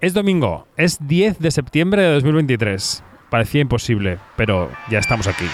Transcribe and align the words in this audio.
Es 0.00 0.14
domingo, 0.14 0.66
es 0.78 0.96
10 1.06 1.40
de 1.40 1.50
septiembre 1.50 2.00
de 2.00 2.14
2023. 2.14 3.02
Parecía 3.28 3.60
imposible, 3.60 4.18
pero 4.34 4.70
ya 4.90 4.98
estamos 4.98 5.26
aquí. 5.26 5.44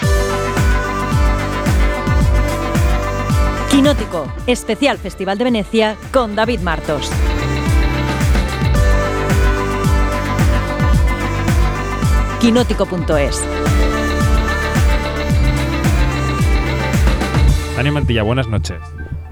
Quinótico, 3.69 4.31
especial 4.47 4.99
Festival 4.99 5.37
de 5.37 5.43
Venecia 5.43 5.97
con 6.13 6.33
David 6.37 6.61
Martos. 6.61 7.11
Quinótico.es 12.39 13.45
Dani 17.75 17.91
Mantilla, 17.91 18.23
buenas 18.23 18.47
noches. 18.47 18.79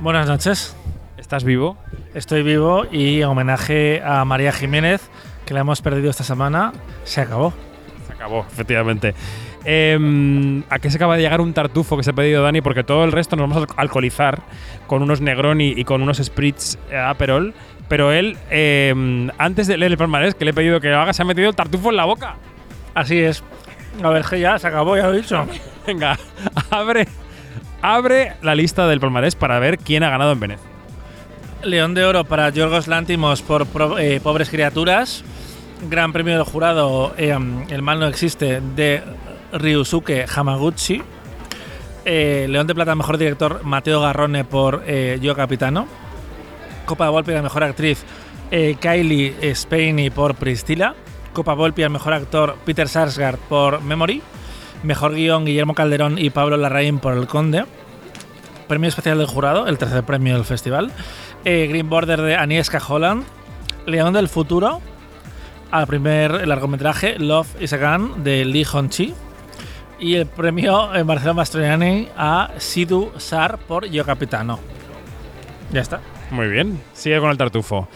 Buenas 0.01 0.27
noches. 0.27 0.75
¿Estás 1.17 1.45
vivo? 1.45 1.77
Estoy 2.15 2.43
vivo 2.43 2.85
y 2.89 3.21
en 3.21 3.27
homenaje 3.27 4.01
a 4.01 4.23
María 4.23 4.53
Jiménez, 4.53 5.01
que 5.45 5.53
la 5.53 5.59
hemos 5.59 5.81
perdido 5.81 6.09
esta 6.09 6.23
semana, 6.23 6.71
se 7.03 7.19
acabó. 7.19 7.53
Se 8.07 8.13
acabó, 8.13 8.45
efectivamente. 8.49 9.13
Em, 9.65 10.63
¿A 10.69 10.79
qué 10.79 10.89
se 10.89 10.95
acaba 10.95 11.17
de 11.17 11.23
llegar 11.23 11.41
un 11.41 11.53
tartufo 11.53 11.97
que 11.97 12.03
se 12.03 12.11
ha 12.11 12.13
pedido 12.13 12.41
Dani? 12.41 12.61
Porque 12.61 12.85
todo 12.85 13.03
el 13.03 13.11
resto 13.11 13.35
nos 13.35 13.49
vamos 13.49 13.67
a 13.69 13.81
alcoholizar 13.81 14.43
con 14.87 15.01
unos 15.01 15.19
Negroni 15.19 15.73
y 15.75 15.83
con 15.83 16.01
unos 16.01 16.19
Spritz 16.23 16.77
eh, 16.89 16.97
Aperol. 16.97 17.53
Pero 17.89 18.13
él, 18.13 18.37
em, 18.49 19.29
antes 19.37 19.67
de 19.67 19.75
leer 19.75 19.91
el 19.91 19.97
palmarés 19.97 20.35
que 20.35 20.45
le 20.45 20.51
he 20.51 20.53
pedido 20.53 20.79
que 20.79 20.87
lo 20.87 21.01
haga, 21.01 21.11
se 21.11 21.21
ha 21.21 21.25
metido 21.25 21.49
el 21.49 21.55
tartufo 21.55 21.89
en 21.89 21.97
la 21.97 22.05
boca. 22.05 22.37
Así 22.93 23.19
es. 23.19 23.43
A 24.01 24.09
ver, 24.09 24.23
que 24.23 24.39
ya 24.39 24.57
se 24.57 24.67
acabó, 24.67 24.95
ya 24.95 25.07
lo 25.07 25.13
he 25.15 25.17
dicho. 25.17 25.45
Venga, 25.85 26.17
abre, 26.69 27.09
abre 27.81 28.37
la 28.41 28.55
lista 28.55 28.87
del 28.87 29.01
palmarés 29.01 29.35
para 29.35 29.59
ver 29.59 29.77
quién 29.79 30.03
ha 30.03 30.09
ganado 30.09 30.31
en 30.31 30.39
Venecia. 30.39 30.74
León 31.65 31.95
de 31.95 32.05
Oro 32.05 32.25
para 32.25 32.49
Yorgos 32.49 32.87
Lántimos 32.87 33.41
por 33.41 33.67
eh, 33.99 34.19
Pobres 34.21 34.49
Criaturas. 34.49 35.23
Gran 35.89 36.13
premio 36.13 36.35
del 36.35 36.43
jurado 36.43 37.13
eh, 37.17 37.35
El 37.69 37.81
mal 37.81 37.99
no 37.99 38.07
existe 38.07 38.61
de 38.75 39.01
Ryusuke 39.51 40.27
Hamaguchi. 40.33 41.01
Eh, 42.05 42.45
León 42.47 42.67
de 42.67 42.75
Plata 42.75 42.93
Mejor 42.93 43.17
Director 43.17 43.63
Mateo 43.63 43.99
Garrone 43.99 44.43
por 44.45 44.85
Yo 44.85 45.35
Capitano. 45.35 45.87
Copa 46.85 47.09
Volpi 47.09 47.33
a 47.33 47.41
Mejor 47.41 47.63
Actriz 47.63 48.03
Kylie 48.51 49.55
Spaney 49.55 50.11
por 50.11 50.35
Priscila. 50.35 50.93
Copa 51.33 51.55
Volpi 51.55 51.81
al 51.81 51.89
Mejor 51.89 52.13
Actor 52.13 52.57
Peter 52.63 52.87
Sarsgaard 52.87 53.39
por 53.39 53.81
Memory. 53.81 54.21
Mejor 54.83 55.15
Guión 55.15 55.45
Guillermo 55.45 55.73
Calderón 55.73 56.19
y 56.19 56.29
Pablo 56.29 56.57
Larraín 56.57 56.99
por 56.99 57.17
El 57.17 57.25
Conde. 57.25 57.65
Premio 58.67 58.89
especial 58.89 59.17
del 59.17 59.27
jurado, 59.27 59.67
el 59.67 59.77
tercer 59.77 60.03
premio 60.03 60.35
del 60.35 60.45
festival. 60.45 60.91
Eh, 61.43 61.67
Green 61.69 61.89
Border 61.89 62.21
de 62.21 62.35
Agnieszka 62.35 62.81
Holland. 62.85 63.23
León 63.85 64.13
del 64.13 64.27
Futuro, 64.27 64.81
al 65.69 65.85
primer 65.85 66.47
largometraje 66.47 67.19
Love 67.19 67.61
is 67.61 67.73
a 67.73 67.77
Gun 67.77 68.23
de 68.23 68.43
Lee 68.45 68.65
Hon-chi. 68.65 69.13
Y 69.99 70.15
el 70.15 70.25
premio 70.25 70.93
eh, 70.95 71.03
Marcelo 71.03 71.33
Mastroianni 71.35 72.09
a 72.17 72.49
Sidhu 72.57 73.11
Sar 73.17 73.59
por 73.59 73.85
Yo 73.85 74.03
Capitano. 74.03 74.59
Ya 75.71 75.81
está. 75.81 76.01
Muy 76.31 76.47
bien, 76.47 76.81
sigue 76.93 77.19
con 77.19 77.29
el 77.29 77.37
tartufo. 77.37 77.87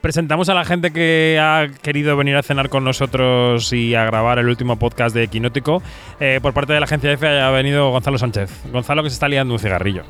Presentamos 0.00 0.48
a 0.48 0.54
la 0.54 0.64
gente 0.64 0.92
que 0.92 1.38
ha 1.42 1.66
querido 1.82 2.16
venir 2.16 2.36
a 2.36 2.42
cenar 2.44 2.68
con 2.68 2.84
nosotros 2.84 3.72
y 3.72 3.96
a 3.96 4.04
grabar 4.04 4.38
el 4.38 4.46
último 4.48 4.78
podcast 4.78 5.12
de 5.14 5.26
Quinótico. 5.26 5.82
Eh, 6.20 6.38
por 6.40 6.52
parte 6.54 6.72
de 6.72 6.78
la 6.78 6.84
agencia 6.84 7.10
F 7.10 7.26
ha 7.26 7.50
venido 7.50 7.90
Gonzalo 7.90 8.16
Sánchez. 8.16 8.48
Gonzalo 8.72 9.02
que 9.02 9.10
se 9.10 9.14
está 9.14 9.26
liando 9.28 9.54
un 9.54 9.58
cigarrillo. 9.60 10.04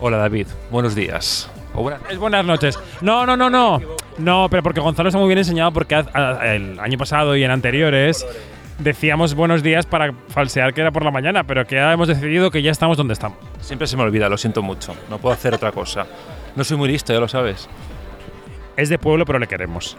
Hola 0.00 0.16
David, 0.16 0.48
buenos 0.72 0.96
días. 0.96 1.48
O 1.72 1.82
buenas- 1.82 2.00
Es 2.10 2.18
buenas 2.18 2.44
noches. 2.44 2.76
No, 3.00 3.24
no, 3.24 3.36
no, 3.36 3.48
no. 3.48 3.80
No, 4.18 4.48
pero 4.50 4.64
porque 4.64 4.80
Gonzalo 4.80 5.08
está 5.08 5.18
muy 5.20 5.28
bien 5.28 5.38
enseñado 5.38 5.72
porque 5.72 5.94
ha- 5.94 6.06
ha- 6.12 6.54
el 6.54 6.80
año 6.80 6.98
pasado 6.98 7.36
y 7.36 7.44
en 7.44 7.52
anteriores 7.52 8.26
decíamos 8.80 9.34
buenos 9.34 9.62
días 9.62 9.86
para 9.86 10.12
falsear 10.30 10.74
que 10.74 10.80
era 10.80 10.90
por 10.90 11.04
la 11.04 11.12
mañana, 11.12 11.44
pero 11.44 11.64
que 11.64 11.76
ya 11.76 11.92
hemos 11.92 12.08
decidido 12.08 12.50
que 12.50 12.60
ya 12.60 12.72
estamos 12.72 12.96
donde 12.96 13.12
estamos. 13.14 13.38
Siempre 13.60 13.86
se 13.86 13.96
me 13.96 14.02
olvida, 14.02 14.28
lo 14.28 14.36
siento 14.36 14.62
mucho. 14.62 14.96
No 15.08 15.18
puedo 15.18 15.32
hacer 15.32 15.54
otra 15.54 15.70
cosa. 15.70 16.06
No 16.56 16.64
soy 16.64 16.76
muy 16.76 16.88
listo, 16.88 17.12
ya 17.12 17.20
lo 17.20 17.28
sabes. 17.28 17.68
Es 18.76 18.88
de 18.88 18.98
pueblo, 18.98 19.24
pero 19.26 19.38
le 19.38 19.46
queremos. 19.46 19.96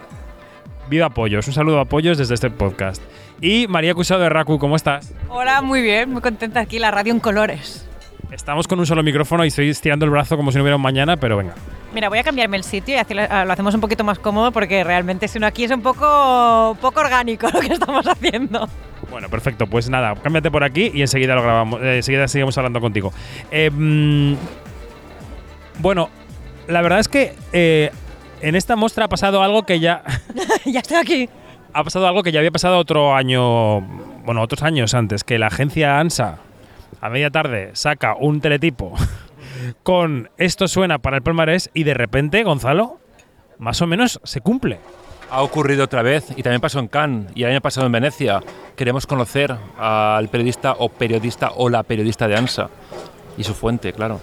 Viva 0.90 1.10
Pollos. 1.10 1.48
Un 1.48 1.54
saludo 1.54 1.80
a 1.80 1.86
Pollos 1.86 2.18
desde 2.18 2.34
este 2.34 2.50
podcast. 2.50 3.02
Y 3.40 3.68
María 3.68 3.94
Cusado 3.94 4.22
de 4.22 4.30
Raku, 4.30 4.58
¿cómo 4.58 4.76
estás? 4.76 5.14
Hola, 5.30 5.62
muy 5.62 5.82
bien, 5.82 6.12
muy 6.12 6.22
contenta 6.22 6.60
aquí, 6.60 6.80
la 6.80 6.92
radio 6.92 7.14
en 7.14 7.20
colores. 7.20 7.88
Estamos 8.32 8.68
con 8.68 8.80
un 8.80 8.86
solo 8.88 9.04
micrófono 9.04 9.46
y 9.46 9.50
estoy 9.50 9.70
estirando 9.70 10.06
el 10.06 10.12
brazo 10.12 10.36
como 10.38 10.52
si 10.52 10.58
no 10.58 10.64
hubiera 10.64 10.76
un 10.76 10.82
mañana, 10.82 11.18
pero 11.18 11.38
venga. 11.38 11.54
Mira, 11.94 12.10
voy 12.10 12.18
a 12.18 12.24
cambiarme 12.24 12.58
el 12.58 12.64
sitio 12.64 12.96
y 12.96 13.18
ah, 13.20 13.46
lo 13.46 13.54
hacemos 13.54 13.76
un 13.76 13.82
poquito 13.82 14.04
más 14.04 14.18
cómodo 14.18 14.52
porque 14.52 14.84
realmente 14.84 15.28
si 15.28 15.38
no 15.38 15.46
aquí 15.46 15.66
es 15.66 15.72
un 15.72 15.84
poco, 15.84 16.76
poco 16.82 17.00
orgánico 17.00 17.48
lo 17.54 17.60
que 17.60 17.74
estamos 17.74 18.08
haciendo. 18.08 18.68
Bueno, 19.12 19.30
perfecto. 19.30 19.68
Pues 19.68 19.90
nada, 19.90 20.16
cámbiate 20.16 20.50
por 20.50 20.64
aquí 20.64 20.90
y 20.92 21.02
enseguida 21.02 21.36
lo 21.36 21.44
grabamos. 21.44 21.80
eh, 21.84 21.98
enseguida 21.98 22.28
seguimos 22.28 22.58
hablando 22.58 22.82
contigo. 22.82 23.14
Eh, 23.52 23.70
mm, 23.70 24.34
bueno, 25.80 26.10
la 26.68 26.82
verdad 26.82 27.00
es 27.00 27.08
que 27.08 27.36
eh, 27.52 27.92
en 28.44 28.56
esta 28.56 28.76
muestra 28.76 29.06
ha 29.06 29.10
pasado 29.10 29.42
algo 29.42 29.64
que 29.64 29.80
ya. 29.80 30.04
ya 30.66 30.82
estoy 30.82 30.98
aquí. 30.98 31.30
ha 31.74 31.84
pasado 31.84 32.08
algo 32.08 32.24
que 32.24 32.32
ya 32.32 32.40
había 32.40 32.52
pasado 32.52 32.78
otro 32.78 33.16
año. 33.16 33.82
Bueno, 34.26 34.42
otros 34.42 34.64
años 34.64 34.94
antes, 34.94 35.24
que 35.24 35.40
la 35.40 35.48
agencia 35.48 36.00
ANSA 36.00 36.40
a 37.02 37.10
media 37.10 37.30
tarde 37.30 37.72
saca 37.74 38.16
un 38.16 38.40
teletipo 38.40 38.94
con 39.84 40.30
esto 40.38 40.68
suena 40.68 41.00
para 41.00 41.18
el 41.18 41.24
palmarés 41.24 41.70
y 41.74 41.84
de 41.84 41.94
repente, 41.94 42.44
Gonzalo, 42.44 43.00
más 43.60 43.82
o 43.82 43.88
menos 43.88 44.20
se 44.24 44.42
cumple. 44.42 44.80
Ha 45.32 45.42
ocurrido 45.42 45.86
otra 45.86 46.02
vez 46.02 46.28
y 46.36 46.44
también 46.44 46.62
pasó 46.62 46.80
en 46.80 46.88
Cannes 46.88 47.32
y 47.34 47.44
el 47.44 47.52
año 47.52 47.62
pasado 47.62 47.88
en 47.88 47.94
Venecia. 47.94 48.42
Queremos 48.76 49.08
conocer 49.08 49.56
al 49.78 50.28
periodista 50.30 50.76
o 50.78 50.90
periodista 50.90 51.52
o 51.56 51.70
la 51.70 51.84
periodista 51.84 52.28
de 52.28 52.36
ANSA 52.36 52.70
y 53.38 53.44
su 53.44 53.54
fuente, 53.54 53.94
claro. 53.94 54.20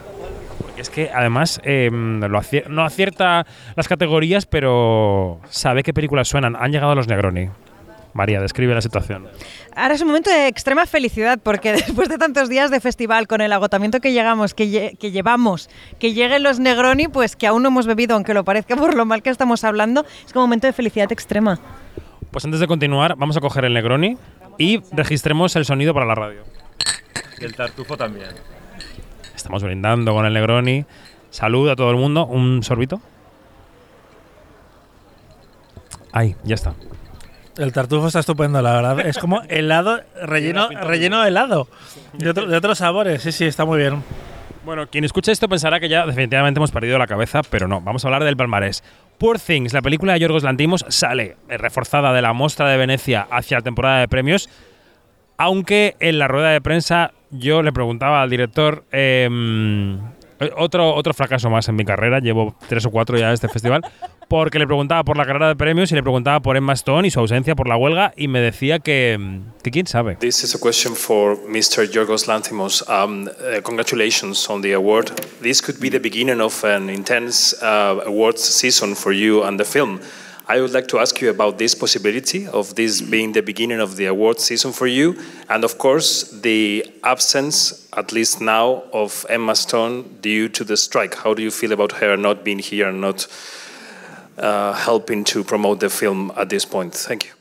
Es 0.80 0.88
que 0.91 1.10
además 1.14 1.60
eh, 1.64 1.91
lo 1.92 2.38
acier- 2.38 2.66
no 2.68 2.82
acierta 2.84 3.44
las 3.76 3.86
categorías, 3.86 4.46
pero 4.46 5.38
sabe 5.50 5.82
qué 5.82 5.92
películas 5.92 6.28
suenan. 6.28 6.56
Han 6.56 6.72
llegado 6.72 6.94
los 6.94 7.06
Negroni. 7.06 7.48
María, 8.12 8.41
describe 8.41 8.74
la 8.74 8.80
situación. 8.80 9.28
Ahora 9.76 9.94
es 9.94 10.00
un 10.00 10.08
momento 10.08 10.30
de 10.30 10.48
extrema 10.48 10.84
felicidad 10.86 11.38
porque 11.41 11.72
después 11.74 12.08
de 12.08 12.18
tantos 12.18 12.48
días 12.48 12.70
de 12.70 12.80
festival, 12.80 13.28
con 13.28 13.41
el 13.41 13.52
agotamiento 13.52 14.00
que 14.00 14.12
llegamos, 14.12 14.54
que, 14.54 14.64
lle- 14.64 14.98
que 14.98 15.10
llevamos, 15.12 15.68
que 16.00 16.12
lleguen 16.12 16.42
los 16.42 16.58
Negroni, 16.58 17.08
pues 17.08 17.36
que 17.36 17.47
aún 17.47 17.62
no 17.62 17.68
hemos 17.68 17.86
bebido, 17.86 18.14
aunque 18.14 18.34
lo 18.34 18.42
parezca 18.44 18.74
por 18.74 18.94
lo 18.94 19.04
mal 19.04 19.22
que 19.22 19.30
estamos 19.30 19.62
hablando, 19.62 20.04
es 20.26 20.32
como 20.32 20.44
un 20.44 20.48
momento 20.48 20.66
de 20.66 20.72
felicidad 20.72 21.12
extrema. 21.12 21.60
Pues 22.30 22.44
antes 22.44 22.58
de 22.58 22.66
continuar, 22.66 23.14
vamos 23.16 23.36
a 23.36 23.41
coger 23.41 23.64
el 23.66 23.74
Negroni 23.74 24.16
y 24.58 24.80
registremos 24.92 25.54
el 25.56 25.64
sonido 25.64 25.92
para 25.94 26.06
la 26.06 26.14
radio. 26.14 26.42
Y 27.41 27.44
el 27.44 27.54
tartufo 27.54 27.97
también. 27.97 28.30
Estamos 29.41 29.62
brindando 29.62 30.12
con 30.12 30.27
el 30.27 30.34
Negroni. 30.34 30.84
Salud 31.31 31.69
a 31.71 31.77
todo 31.77 31.91
el 31.91 31.97
mundo. 31.97 32.27
Un 32.27 32.62
sorbito. 32.62 33.01
Ahí, 36.12 36.37
ya 36.45 36.55
está. 36.55 36.75
El 37.56 37.73
tartufo 37.73 38.06
está 38.09 38.21
estupendo, 38.21 38.61
la 38.62 38.73
verdad. 38.75 39.01
Es 39.06 39.19
como 39.19 39.41
helado, 39.49 40.01
relleno, 40.23 40.69
relleno 40.69 41.23
de 41.23 41.28
helado. 41.28 41.69
De, 42.12 42.31
otro- 42.31 42.47
de 42.47 42.56
otros 42.56 42.78
sabores, 42.78 43.23
sí, 43.23 43.33
sí, 43.33 43.45
está 43.47 43.65
muy 43.65 43.78
bien. 43.78 44.03
Bueno, 44.65 44.87
quien 44.89 45.05
escuche 45.05 45.33
esto 45.33 45.49
pensará 45.49 45.81
que 45.81 45.89
ya 45.89 46.05
definitivamente 46.07 46.59
hemos 46.59 46.71
perdido 46.71 46.99
la 46.99 47.07
cabeza, 47.07 47.41
pero 47.49 47.67
no. 47.67 47.81
Vamos 47.81 48.05
a 48.05 48.09
hablar 48.09 48.25
del 48.25 48.37
palmarés. 48.37 48.84
Poor 49.19 49.39
Things, 49.39 49.72
la 49.72 49.81
película 49.83 50.12
de 50.15 50.21
Yorgos 50.21 50.43
Lantimos, 50.43 50.84
sale 50.89 51.37
eh, 51.49 51.57
reforzada 51.57 52.12
de 52.12 52.21
la 52.22 52.34
Mostra 52.34 52.69
de 52.69 52.77
Venecia 52.77 53.27
hacia 53.31 53.59
la 53.59 53.62
temporada 53.62 54.01
de 54.01 54.09
premios. 54.09 54.51
Aunque 55.39 55.97
en 56.01 56.19
la 56.19 56.28
rueda 56.28 56.51
de 56.51 56.61
prensa 56.61 57.12
yo 57.30 57.62
le 57.62 57.72
preguntaba 57.72 58.22
al 58.22 58.30
director. 58.30 58.84
eh, 58.92 59.28
otro, 60.56 60.94
otro 60.94 61.12
fracaso 61.12 61.50
más 61.50 61.68
en 61.68 61.76
mi 61.76 61.84
carrera, 61.84 62.18
llevo 62.18 62.54
tres 62.68 62.86
o 62.86 62.91
cuatro 62.91 63.18
ya 63.18 63.28
de 63.28 63.34
este 63.34 63.48
festival, 63.48 63.82
porque 64.28 64.58
le 64.58 64.66
preguntaba 64.66 65.04
por 65.04 65.16
la 65.18 65.26
carrera 65.26 65.48
de 65.48 65.56
premios 65.56 65.92
y 65.92 65.94
le 65.94 66.02
preguntaba 66.02 66.41
por 66.41 66.56
Emma 66.56 66.72
Stone 66.72 67.06
y 67.06 67.10
su 67.10 67.20
ausencia 67.20 67.54
por 67.54 67.68
la 67.68 67.77
huelga 67.77 68.15
y 68.16 68.28
me 68.28 68.41
decía 68.41 68.78
que, 68.78 69.12
em, 69.12 69.42
que 69.62 69.71
quién 69.71 69.86
sabe. 69.86 70.16
This 70.16 70.42
is 70.42 70.54
a 70.54 70.59
question 70.59 70.94
for 70.94 71.36
Mr. 71.47 71.91
Yorgos 71.91 72.27
Lanthimos. 72.27 72.82
Um, 72.88 73.27
uh, 73.27 73.60
congratulations 73.62 74.48
on 74.48 74.62
the 74.62 74.72
award. 74.72 75.10
This 75.42 75.60
could 75.60 75.78
be 75.78 75.91
the 75.91 76.00
beginning 76.00 76.41
of 76.41 76.65
an 76.65 76.88
intense 76.88 77.54
uh, 77.60 78.00
awards 78.06 78.41
season 78.42 78.94
for 78.94 79.12
you 79.12 79.44
and 79.44 79.59
the 79.59 79.66
film. 79.66 80.00
I 80.50 80.60
would 80.60 80.72
like 80.72 80.88
to 80.88 80.98
ask 80.98 81.20
you 81.20 81.30
about 81.30 81.58
this 81.58 81.76
possibility 81.76 82.48
of 82.48 82.74
this 82.74 83.00
being 83.00 83.30
the 83.30 83.41
beginning 83.41 83.78
of 83.78 83.94
the 83.94 84.06
awards 84.06 84.42
season 84.42 84.72
for 84.72 84.88
you, 84.88 85.16
and 85.48 85.62
of 85.62 85.78
course 85.78 86.28
the 86.42 86.84
absence, 87.04 87.88
at 87.97 88.10
least 88.10 88.41
now, 88.41 88.82
of 88.92 89.24
Emma 89.28 89.54
Stone 89.54 90.18
due 90.20 90.48
to 90.48 90.64
the 90.64 90.76
strike. 90.76 91.14
How 91.14 91.34
do 91.34 91.42
you 91.44 91.52
feel 91.52 91.70
about 91.70 91.92
her 91.92 92.16
not 92.16 92.42
being 92.42 92.58
here 92.58 92.88
and 92.88 93.00
not 93.00 93.28
uh, 94.38 94.72
helping 94.72 95.22
to 95.26 95.44
promote 95.44 95.78
the 95.78 95.88
film 95.88 96.32
at 96.36 96.48
this 96.48 96.64
point? 96.64 96.94
Thank 96.94 97.26
you. 97.26 97.32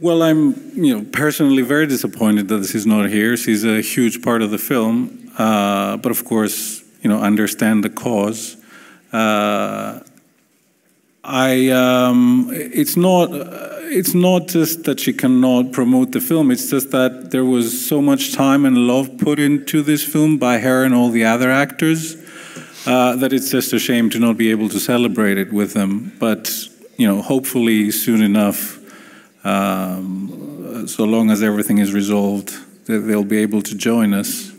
Well, 0.00 0.24
I'm, 0.24 0.54
you 0.74 0.98
know, 0.98 1.04
personally 1.12 1.62
very 1.62 1.86
disappointed 1.86 2.48
that 2.48 2.66
she's 2.66 2.84
not 2.84 3.10
here. 3.10 3.36
She's 3.36 3.64
a 3.64 3.80
huge 3.80 4.22
part 4.22 4.42
of 4.42 4.50
the 4.50 4.58
film, 4.58 5.30
uh, 5.38 5.98
but 5.98 6.10
of 6.10 6.24
course, 6.24 6.82
you 7.00 7.08
know, 7.08 7.20
understand 7.20 7.84
the 7.84 7.90
cause. 7.90 8.56
Uh, 9.12 10.00
I 11.24 11.70
um, 11.70 12.50
it's 12.52 12.96
not 12.96 13.30
it's 13.32 14.14
not 14.14 14.48
just 14.48 14.84
that 14.84 15.00
she 15.00 15.12
cannot 15.12 15.72
promote 15.72 16.12
the 16.12 16.20
film. 16.20 16.50
It's 16.50 16.68
just 16.68 16.90
that 16.90 17.30
there 17.30 17.44
was 17.44 17.86
so 17.86 18.02
much 18.02 18.34
time 18.34 18.66
and 18.66 18.76
love 18.86 19.16
put 19.18 19.38
into 19.38 19.82
this 19.82 20.04
film 20.04 20.36
by 20.36 20.58
her 20.58 20.84
and 20.84 20.94
all 20.94 21.08
the 21.10 21.24
other 21.24 21.50
actors 21.50 22.16
uh, 22.86 23.16
that 23.16 23.32
it's 23.32 23.50
just 23.50 23.72
a 23.72 23.78
shame 23.78 24.10
to 24.10 24.18
not 24.18 24.36
be 24.36 24.50
able 24.50 24.68
to 24.68 24.78
celebrate 24.78 25.38
it 25.38 25.52
with 25.52 25.72
them. 25.72 26.12
But 26.18 26.52
you 26.98 27.06
know, 27.06 27.22
hopefully 27.22 27.90
soon 27.90 28.22
enough, 28.22 28.78
um, 29.46 30.86
so 30.86 31.04
long 31.04 31.30
as 31.30 31.42
everything 31.42 31.78
is 31.78 31.94
resolved, 31.94 32.52
they'll 32.86 33.24
be 33.24 33.38
able 33.38 33.62
to 33.62 33.74
join 33.74 34.12
us. 34.12 34.53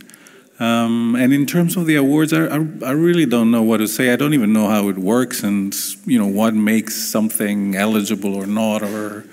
Um, 0.57 1.15
and 1.17 1.33
in 1.33 1.45
terms 1.45 1.75
of 1.75 1.85
the 1.85 1.95
awards, 1.97 2.31
I, 2.31 2.45
I, 2.45 2.65
I, 2.85 2.91
really 2.91 3.25
don't 3.25 3.51
know 3.51 3.61
what 3.61 3.77
to 3.77 3.87
say. 3.87 4.13
I 4.13 4.15
don't 4.15 4.33
even 4.33 4.53
know 4.53 4.69
how 4.69 4.87
it 4.87 4.97
works, 4.97 5.43
and 5.43 5.75
you 6.05 6.17
know 6.17 6.27
what 6.27 6.53
makes 6.53 6.95
something 6.95 7.75
eligible 7.75 8.33
or 8.35 8.45
not, 8.45 8.81
or 8.81 9.25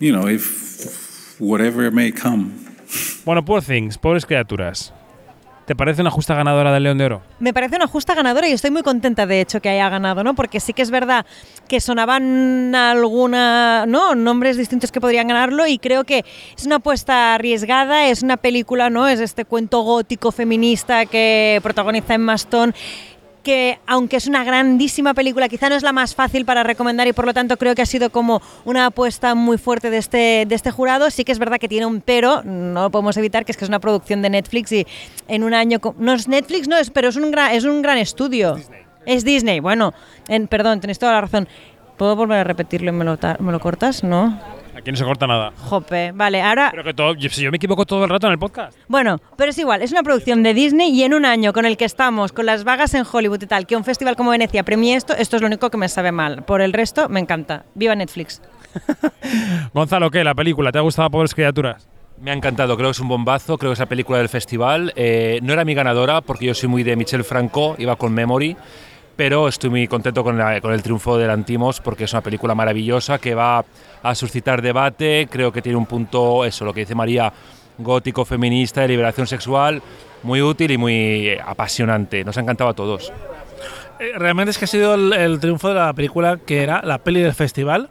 you 0.00 0.10
know 0.12 0.26
if 0.26 1.38
whatever 1.38 1.88
may 1.92 2.10
come. 2.10 2.66
Bueno, 3.24 3.42
poor 3.42 3.60
things, 3.60 3.96
pobres 3.96 4.24
criaturas. 4.24 4.90
¿Te 5.70 5.76
parece 5.76 6.00
una 6.00 6.10
justa 6.10 6.34
ganadora 6.34 6.72
del 6.72 6.82
León 6.82 6.98
de 6.98 7.04
Oro? 7.04 7.22
Me 7.38 7.54
parece 7.54 7.76
una 7.76 7.86
justa 7.86 8.16
ganadora 8.16 8.48
y 8.48 8.50
estoy 8.50 8.72
muy 8.72 8.82
contenta 8.82 9.24
de 9.24 9.40
hecho 9.40 9.62
que 9.62 9.68
haya 9.68 9.88
ganado, 9.88 10.24
¿no? 10.24 10.34
Porque 10.34 10.58
sí 10.58 10.72
que 10.72 10.82
es 10.82 10.90
verdad 10.90 11.24
que 11.68 11.78
sonaban 11.78 12.74
alguna, 12.74 13.86
¿no? 13.86 14.16
nombres 14.16 14.56
distintos 14.56 14.90
que 14.90 15.00
podrían 15.00 15.28
ganarlo 15.28 15.68
y 15.68 15.78
creo 15.78 16.02
que 16.02 16.24
es 16.56 16.66
una 16.66 16.76
apuesta 16.76 17.36
arriesgada, 17.36 18.08
es 18.08 18.24
una 18.24 18.36
película, 18.36 18.90
¿no? 18.90 19.06
Es 19.06 19.20
este 19.20 19.44
cuento 19.44 19.82
gótico 19.82 20.32
feminista 20.32 21.06
que 21.06 21.60
protagoniza 21.62 22.14
en 22.14 22.28
Stone 22.30 22.72
que 23.42 23.78
aunque 23.86 24.16
es 24.16 24.26
una 24.26 24.44
grandísima 24.44 25.14
película, 25.14 25.48
quizá 25.48 25.68
no 25.68 25.74
es 25.74 25.82
la 25.82 25.92
más 25.92 26.14
fácil 26.14 26.44
para 26.44 26.62
recomendar 26.62 27.06
y 27.06 27.12
por 27.12 27.26
lo 27.26 27.34
tanto 27.34 27.56
creo 27.56 27.74
que 27.74 27.82
ha 27.82 27.86
sido 27.86 28.10
como 28.10 28.40
una 28.64 28.86
apuesta 28.86 29.34
muy 29.34 29.58
fuerte 29.58 29.90
de 29.90 29.98
este, 29.98 30.44
de 30.46 30.54
este 30.54 30.70
jurado. 30.70 31.10
Sí 31.10 31.24
que 31.24 31.32
es 31.32 31.38
verdad 31.38 31.58
que 31.58 31.68
tiene 31.68 31.86
un 31.86 32.00
pero, 32.00 32.42
no 32.42 32.82
lo 32.82 32.90
podemos 32.90 33.16
evitar, 33.16 33.44
que 33.44 33.52
es 33.52 33.58
que 33.58 33.64
es 33.64 33.68
una 33.68 33.80
producción 33.80 34.22
de 34.22 34.30
Netflix 34.30 34.72
y 34.72 34.86
en 35.28 35.42
un 35.42 35.54
año... 35.54 35.78
No 35.98 36.12
es 36.12 36.28
Netflix, 36.28 36.68
no 36.68 36.76
es, 36.76 36.90
pero 36.90 37.08
es 37.08 37.16
un 37.16 37.30
gran, 37.30 37.52
es 37.52 37.64
un 37.64 37.82
gran 37.82 37.98
estudio. 37.98 38.58
Es 39.06 39.24
Disney. 39.24 39.60
Bueno, 39.60 39.94
en, 40.28 40.46
perdón, 40.46 40.80
tenéis 40.80 40.98
toda 40.98 41.12
la 41.12 41.20
razón. 41.22 41.48
¿Puedo 41.96 42.16
volver 42.16 42.38
a 42.38 42.44
repetirlo 42.44 42.90
y 42.90 42.92
me 42.92 43.04
lo, 43.04 43.18
me 43.38 43.52
lo 43.52 43.60
cortas? 43.60 44.04
No. 44.04 44.38
Aquí 44.80 44.90
no 44.90 44.96
se 44.96 45.04
corta 45.04 45.26
nada. 45.26 45.52
Jope, 45.68 46.12
vale, 46.12 46.40
ahora... 46.40 46.68
Pero 46.70 46.82
que 46.82 46.94
todo, 46.94 47.14
si 47.14 47.42
yo 47.42 47.50
me 47.50 47.58
equivoco 47.58 47.84
todo 47.84 48.04
el 48.04 48.08
rato 48.08 48.26
en 48.26 48.32
el 48.32 48.38
podcast. 48.38 48.78
Bueno, 48.88 49.18
pero 49.36 49.50
es 49.50 49.58
igual, 49.58 49.82
es 49.82 49.92
una 49.92 50.02
producción 50.02 50.42
de 50.42 50.54
Disney 50.54 50.88
y 50.88 51.02
en 51.02 51.12
un 51.12 51.26
año 51.26 51.52
con 51.52 51.66
el 51.66 51.76
que 51.76 51.84
estamos, 51.84 52.32
con 52.32 52.46
las 52.46 52.64
vagas 52.64 52.94
en 52.94 53.04
Hollywood 53.10 53.42
y 53.42 53.46
tal, 53.46 53.66
que 53.66 53.76
un 53.76 53.84
festival 53.84 54.16
como 54.16 54.30
Venecia 54.30 54.62
premie 54.62 54.96
esto, 54.96 55.14
esto 55.14 55.36
es 55.36 55.42
lo 55.42 55.48
único 55.48 55.68
que 55.68 55.76
me 55.76 55.86
sabe 55.90 56.12
mal. 56.12 56.44
Por 56.44 56.62
el 56.62 56.72
resto, 56.72 57.10
me 57.10 57.20
encanta. 57.20 57.66
Viva 57.74 57.94
Netflix. 57.94 58.40
Gonzalo, 59.74 60.10
¿qué? 60.10 60.24
¿La 60.24 60.34
película? 60.34 60.72
¿Te 60.72 60.78
ha 60.78 60.82
gustado 60.82 61.10
Pobres 61.10 61.34
Criaturas? 61.34 61.86
Me 62.18 62.30
ha 62.30 62.34
encantado, 62.34 62.74
creo 62.76 62.88
que 62.88 62.92
es 62.92 63.00
un 63.00 63.08
bombazo, 63.08 63.58
creo 63.58 63.70
que 63.70 63.74
es 63.74 63.78
la 63.80 63.86
película 63.86 64.16
del 64.16 64.30
festival. 64.30 64.94
Eh, 64.96 65.40
no 65.42 65.52
era 65.52 65.66
mi 65.66 65.74
ganadora 65.74 66.22
porque 66.22 66.46
yo 66.46 66.54
soy 66.54 66.70
muy 66.70 66.84
de 66.84 66.96
Michel 66.96 67.24
Franco, 67.24 67.76
iba 67.78 67.96
con 67.96 68.14
Memory, 68.14 68.56
pero 69.20 69.48
estoy 69.48 69.68
muy 69.68 69.86
contento 69.86 70.24
con, 70.24 70.40
el 70.40 70.82
triunfo 70.82 71.18
de 71.18 71.26
Lantimos 71.26 71.78
porque 71.82 72.04
es 72.04 72.12
una 72.14 72.22
película 72.22 72.54
maravillosa 72.54 73.18
que 73.18 73.34
va 73.34 73.62
a 74.02 74.14
suscitar 74.14 74.62
debate, 74.62 75.28
creo 75.30 75.52
que 75.52 75.60
tiene 75.60 75.76
un 75.76 75.84
punto, 75.84 76.46
eso, 76.46 76.64
lo 76.64 76.72
que 76.72 76.80
dice 76.80 76.94
María, 76.94 77.30
gótico, 77.76 78.24
feminista, 78.24 78.80
de 78.80 78.88
liberación 78.88 79.26
sexual, 79.26 79.82
muy 80.22 80.40
útil 80.40 80.70
y 80.70 80.78
muy 80.78 81.36
apasionante. 81.36 82.24
Nos 82.24 82.38
ha 82.38 82.40
encantado 82.40 82.70
a 82.70 82.72
todos. 82.72 83.12
Eh, 83.98 84.12
realmente 84.16 84.52
es 84.52 84.58
que 84.58 84.64
ha 84.64 84.68
sido 84.68 84.94
el, 84.94 85.38
triunfo 85.38 85.68
de 85.68 85.74
la 85.74 85.92
película 85.92 86.38
que 86.38 86.62
era 86.62 86.80
la 86.82 86.96
peli 86.96 87.20
del 87.20 87.34
festival, 87.34 87.90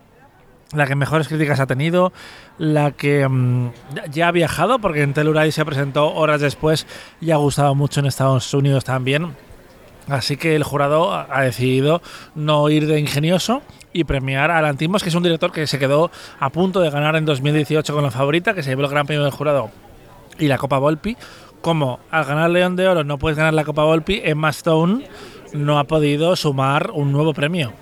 la 0.74 0.88
que 0.88 0.96
mejores 0.96 1.28
críticas 1.28 1.60
ha 1.60 1.68
tenido, 1.68 2.12
la 2.58 2.90
que 2.90 3.30
mm, 3.30 3.70
ya 4.10 4.30
ha 4.30 4.32
viajado, 4.32 4.80
porque 4.80 5.04
en 5.04 5.14
Telluride 5.14 5.52
se 5.52 5.64
presentó 5.64 6.12
horas 6.12 6.42
después 6.42 6.88
y 7.22 7.30
ha 7.30 7.36
gustado 7.36 7.76
mucho 7.76 8.00
en 8.00 8.08
Estados 8.08 8.52
Unidos 8.52 8.84
también. 8.84 9.36
Así 10.10 10.38
que 10.38 10.56
el 10.56 10.64
jurado 10.64 11.14
ha 11.14 11.42
decidido 11.42 12.02
no 12.36 12.70
ir 12.70 12.88
de 12.88 13.00
ingenioso 13.00 13.62
y 13.94 14.04
premiar 14.04 14.52
a 14.52 14.62
Lantimos, 14.62 15.04
que 15.04 15.10
es 15.10 15.16
un 15.16 15.24
director 15.24 15.52
que 15.52 15.68
se 15.68 15.80
quedó 15.80 16.12
a 16.40 16.50
punto 16.50 16.80
de 16.80 16.90
ganar 16.90 17.16
en 17.16 17.26
2018 17.26 17.94
con 17.94 18.04
la 18.04 18.12
favorita, 18.12 18.54
que 18.54 18.64
se 18.64 18.70
llevó 18.70 18.84
el 18.84 18.90
gran 18.90 19.06
premio 19.06 19.24
del 19.24 19.32
jurado 19.32 19.72
y 20.38 20.48
la 20.48 20.58
Copa 20.58 20.78
Volpi. 20.80 21.18
Como 21.62 22.00
al 22.10 22.26
ganar 22.26 22.50
León 22.50 22.76
de 22.76 22.88
Oro 22.88 23.04
no 23.04 23.18
puedes 23.18 23.38
ganar 23.38 23.54
la 23.54 23.66
Copa 23.66 23.84
Volpi, 23.84 24.22
Emma 24.24 24.50
Stone 24.50 25.06
no 25.54 25.80
ha 25.80 25.84
podido 25.84 26.36
sumar 26.36 26.92
un 26.92 27.12
nuevo 27.12 27.34
premio. 27.34 27.74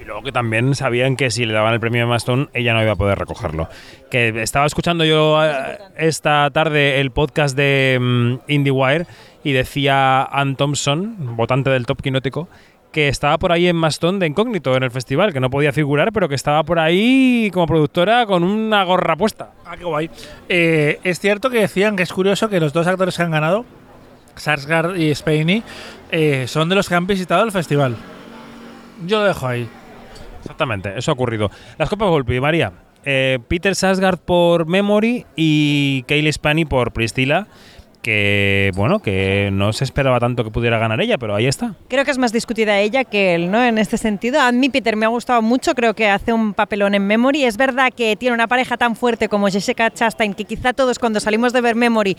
Y 0.00 0.04
luego 0.04 0.22
que 0.22 0.32
también 0.32 0.74
sabían 0.74 1.16
que 1.16 1.30
si 1.30 1.46
le 1.46 1.54
daban 1.54 1.72
el 1.72 1.80
premio 1.80 2.02
a 2.02 2.04
Emma 2.04 2.16
Stone, 2.16 2.48
ella 2.52 2.74
no 2.74 2.82
iba 2.82 2.92
a 2.92 2.96
poder 2.96 3.18
recogerlo. 3.18 3.68
Que 4.10 4.28
estaba 4.42 4.66
escuchando 4.66 5.04
yo 5.04 5.42
eh, 5.42 5.78
esta 5.96 6.50
tarde 6.50 7.00
el 7.00 7.10
podcast 7.10 7.56
de 7.56 7.98
mm, 8.00 8.34
IndieWire 8.48 9.06
y 9.46 9.52
decía 9.52 10.24
Ann 10.24 10.56
Thompson, 10.56 11.36
votante 11.36 11.70
del 11.70 11.86
top 11.86 12.02
quinótico, 12.02 12.48
que 12.90 13.06
estaba 13.06 13.38
por 13.38 13.52
ahí 13.52 13.68
en 13.68 13.76
Mastón 13.76 14.18
de 14.18 14.26
incógnito 14.26 14.76
en 14.76 14.82
el 14.82 14.90
festival, 14.90 15.32
que 15.32 15.38
no 15.38 15.50
podía 15.50 15.72
figurar, 15.72 16.10
pero 16.12 16.28
que 16.28 16.34
estaba 16.34 16.64
por 16.64 16.80
ahí 16.80 17.48
como 17.52 17.64
productora 17.68 18.26
con 18.26 18.42
una 18.42 18.82
gorra 18.82 19.14
puesta. 19.14 19.52
Ah, 19.64 19.76
qué 19.76 19.84
guay. 19.84 20.10
Eh, 20.48 20.98
es 21.04 21.20
cierto 21.20 21.48
que 21.48 21.60
decían 21.60 21.94
que 21.94 22.02
es 22.02 22.12
curioso 22.12 22.48
que 22.48 22.58
los 22.58 22.72
dos 22.72 22.88
actores 22.88 23.16
que 23.16 23.22
han 23.22 23.30
ganado, 23.30 23.64
Sarsgaard 24.34 24.96
y 24.96 25.14
Spainy, 25.14 25.62
eh, 26.10 26.46
son 26.48 26.68
de 26.68 26.74
los 26.74 26.88
que 26.88 26.96
han 26.96 27.06
visitado 27.06 27.44
el 27.44 27.52
festival. 27.52 27.96
Yo 29.06 29.20
lo 29.20 29.26
dejo 29.26 29.46
ahí. 29.46 29.68
Exactamente, 30.40 30.92
eso 30.96 31.12
ha 31.12 31.14
ocurrido. 31.14 31.52
Las 31.78 31.88
Copas 31.88 32.08
Volpi, 32.08 32.40
María. 32.40 32.72
Eh, 33.04 33.38
Peter 33.46 33.76
Sarsgaard 33.76 34.18
por 34.18 34.66
Memory 34.66 35.24
y 35.36 36.02
Kaylee 36.08 36.32
Spainy 36.32 36.64
por 36.64 36.92
Priscilla 36.92 37.46
que 38.06 38.70
bueno, 38.76 39.00
que 39.00 39.50
no 39.52 39.72
se 39.72 39.82
esperaba 39.82 40.20
tanto 40.20 40.44
que 40.44 40.52
pudiera 40.52 40.78
ganar 40.78 41.00
ella, 41.00 41.18
pero 41.18 41.34
ahí 41.34 41.46
está. 41.46 41.74
Creo 41.88 42.04
que 42.04 42.12
es 42.12 42.18
más 42.18 42.32
discutida 42.32 42.78
ella 42.78 43.02
que 43.02 43.34
él, 43.34 43.50
¿no? 43.50 43.60
En 43.64 43.78
este 43.78 43.98
sentido. 43.98 44.38
A 44.38 44.52
mí 44.52 44.68
Peter 44.68 44.94
me 44.94 45.06
ha 45.06 45.08
gustado 45.08 45.42
mucho, 45.42 45.74
creo 45.74 45.92
que 45.94 46.08
hace 46.08 46.32
un 46.32 46.54
papelón 46.54 46.94
en 46.94 47.04
Memory. 47.04 47.42
Es 47.42 47.56
verdad 47.56 47.92
que 47.92 48.14
tiene 48.14 48.32
una 48.32 48.46
pareja 48.46 48.76
tan 48.76 48.94
fuerte 48.94 49.28
como 49.28 49.48
Jessica 49.48 49.90
Chastain, 49.90 50.34
que 50.34 50.44
quizá 50.44 50.72
todos 50.72 51.00
cuando 51.00 51.18
salimos 51.18 51.52
de 51.52 51.60
ver 51.60 51.74
Memory 51.74 52.16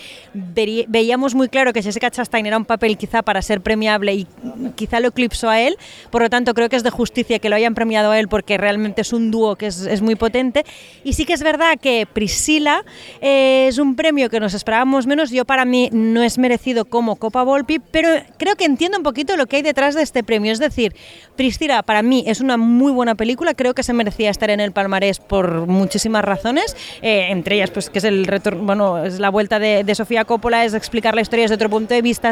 veíamos 0.90 1.36
muy 1.36 1.48
claro 1.48 1.72
que 1.72 1.82
Jessica 1.82 2.12
Chastain 2.12 2.46
era 2.46 2.58
un 2.58 2.66
papel 2.66 2.98
quizá 2.98 3.22
para 3.22 3.42
ser 3.42 3.62
premiable 3.62 4.14
y 4.14 4.28
quizá 4.76 5.00
lo 5.00 5.08
eclipsó 5.08 5.50
a 5.50 5.62
él. 5.62 5.78
Por 6.12 6.22
lo 6.22 6.30
tanto, 6.30 6.54
creo 6.54 6.68
que 6.68 6.76
es 6.76 6.84
de 6.84 6.90
justicia 6.90 7.40
que 7.40 7.48
lo 7.48 7.56
hayan 7.56 7.76
premiado 7.76 8.12
a 8.12 8.20
él 8.20 8.28
porque 8.28 8.58
realmente 8.58 9.04
es 9.04 9.14
un 9.14 9.32
dúo 9.32 9.56
que 9.56 9.68
es, 9.68 10.02
muy 10.02 10.16
potente. 10.16 10.66
Y 11.06 11.14
sí 11.14 11.24
que 11.24 11.32
es 11.32 11.44
verdad 11.44 11.80
que 11.80 12.06
Priscila 12.12 12.84
eh, 13.22 13.68
es 13.70 13.78
un 13.78 13.96
premio 13.96 14.30
que 14.30 14.42
nos 14.42 14.54
esperábamos 14.54 15.08
menos. 15.08 15.32
Yo 15.32 15.46
para 15.46 15.64
mí 15.64 15.77
no 15.92 16.24
es 16.24 16.38
merecido 16.38 16.86
como 16.86 17.16
Copa 17.16 17.44
Volpi, 17.44 17.80
pero 17.80 18.10
creo 18.38 18.56
que 18.56 18.66
entiendo 18.66 18.98
un 18.98 19.04
poquito 19.04 19.36
lo 19.38 19.46
que 19.46 19.58
hay 19.58 19.62
detrás 19.62 19.96
de 19.96 20.02
este 20.02 20.24
premio. 20.24 20.52
Es 20.52 20.60
decir, 20.60 20.96
Priscila 21.36 21.84
para 21.84 22.02
mí 22.02 22.24
es 22.28 22.42
una 22.42 22.58
muy 22.58 22.92
buena 22.92 23.16
película, 23.16 23.54
creo 23.54 23.74
que 23.74 23.84
se 23.84 23.94
merecía 23.94 24.30
estar 24.30 24.50
en 24.50 24.60
el 24.60 24.72
palmarés 24.72 25.20
por 25.20 25.68
muchísimas 25.68 26.24
razones, 26.24 26.76
eh, 27.02 27.28
entre 27.30 27.56
ellas 27.56 27.72
pues 27.72 27.90
que 27.90 28.00
es 28.00 28.06
el 28.06 28.26
retorno, 28.26 28.64
bueno, 28.64 29.04
es 29.04 29.20
la 29.20 29.30
vuelta 29.30 29.60
de, 29.60 29.84
de 29.84 29.96
Sofía 29.96 30.26
Coppola, 30.26 30.66
es 30.66 30.74
explicar 30.74 31.16
la 31.16 31.22
historia 31.22 31.44
desde 31.44 31.56
otro 31.56 31.70
punto 31.70 31.94
de 31.94 32.02
vista, 32.02 32.32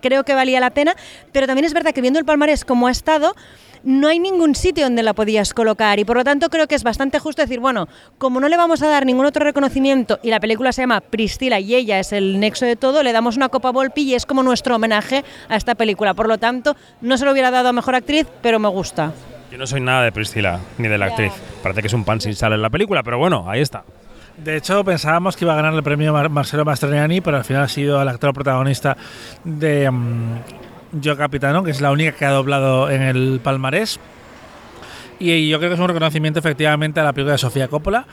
creo 0.00 0.24
que 0.24 0.34
valía 0.34 0.60
la 0.60 0.70
pena, 0.70 0.94
pero 1.32 1.46
también 1.46 1.64
es 1.64 1.74
verdad 1.74 1.92
que 1.92 2.00
viendo 2.00 2.18
el 2.18 2.24
palmarés 2.24 2.64
como 2.64 2.86
ha 2.86 2.90
estado, 2.90 3.34
no 3.84 4.08
hay 4.08 4.18
ningún 4.18 4.54
sitio 4.54 4.84
donde 4.84 5.02
la 5.02 5.14
podías 5.14 5.54
colocar 5.54 5.98
y 5.98 6.04
por 6.04 6.16
lo 6.16 6.24
tanto 6.24 6.48
creo 6.48 6.66
que 6.66 6.74
es 6.74 6.82
bastante 6.82 7.18
justo 7.18 7.42
decir, 7.42 7.60
bueno, 7.60 7.88
como 8.18 8.40
no 8.40 8.48
le 8.48 8.56
vamos 8.56 8.82
a 8.82 8.88
dar 8.88 9.06
ningún 9.06 9.26
otro 9.26 9.44
reconocimiento 9.44 10.18
y 10.22 10.30
la 10.30 10.40
película 10.40 10.72
se 10.72 10.82
llama 10.82 11.00
Priscila 11.00 11.60
y 11.60 11.74
ella 11.74 11.98
es 11.98 12.12
el 12.12 12.40
nexo 12.40 12.66
de 12.66 12.76
todo, 12.76 13.02
le 13.02 13.12
damos 13.12 13.36
una 13.36 13.48
copa 13.48 13.70
Volpi 13.70 14.02
y 14.02 14.14
es 14.14 14.26
como 14.26 14.42
nuestro 14.42 14.76
homenaje 14.76 15.24
a 15.48 15.56
esta 15.56 15.74
película. 15.74 16.14
Por 16.14 16.28
lo 16.28 16.38
tanto, 16.38 16.76
no 17.00 17.16
se 17.18 17.24
lo 17.24 17.32
hubiera 17.32 17.50
dado 17.50 17.68
a 17.68 17.72
Mejor 17.72 17.94
Actriz, 17.94 18.26
pero 18.42 18.58
me 18.58 18.68
gusta. 18.68 19.12
Yo 19.50 19.58
no 19.58 19.66
soy 19.66 19.80
nada 19.80 20.02
de 20.02 20.12
Priscila 20.12 20.60
ni 20.78 20.88
de 20.88 20.98
la 20.98 21.06
actriz. 21.06 21.32
Parece 21.62 21.80
que 21.80 21.86
es 21.86 21.92
un 21.92 22.04
pan 22.04 22.20
sin 22.20 22.34
sal 22.34 22.52
en 22.52 22.62
la 22.62 22.70
película, 22.70 23.02
pero 23.02 23.18
bueno, 23.18 23.44
ahí 23.48 23.60
está. 23.60 23.84
De 24.36 24.56
hecho, 24.56 24.84
pensábamos 24.84 25.36
que 25.36 25.44
iba 25.44 25.54
a 25.54 25.56
ganar 25.56 25.72
el 25.72 25.82
premio 25.82 26.12
Marcelo 26.28 26.64
Mastroianni, 26.64 27.22
pero 27.22 27.38
al 27.38 27.44
final 27.44 27.62
ha 27.62 27.68
sido 27.68 28.00
el 28.02 28.08
actor 28.08 28.34
protagonista 28.34 28.96
de 29.44 29.90
mm, 29.90 30.38
yo 31.00 31.16
Capitano, 31.16 31.62
que 31.62 31.70
es 31.70 31.80
la 31.80 31.90
única 31.90 32.12
que 32.12 32.24
ha 32.24 32.30
doblado 32.30 32.90
en 32.90 33.02
el 33.02 33.40
palmarés. 33.42 33.98
Y 35.18 35.48
yo 35.48 35.58
creo 35.58 35.70
que 35.70 35.74
es 35.74 35.80
un 35.80 35.88
reconocimiento 35.88 36.38
efectivamente 36.38 37.00
a 37.00 37.04
la 37.04 37.12
película 37.12 37.32
de 37.32 37.38
Sofía 37.38 37.68
Coppola, 37.68 38.06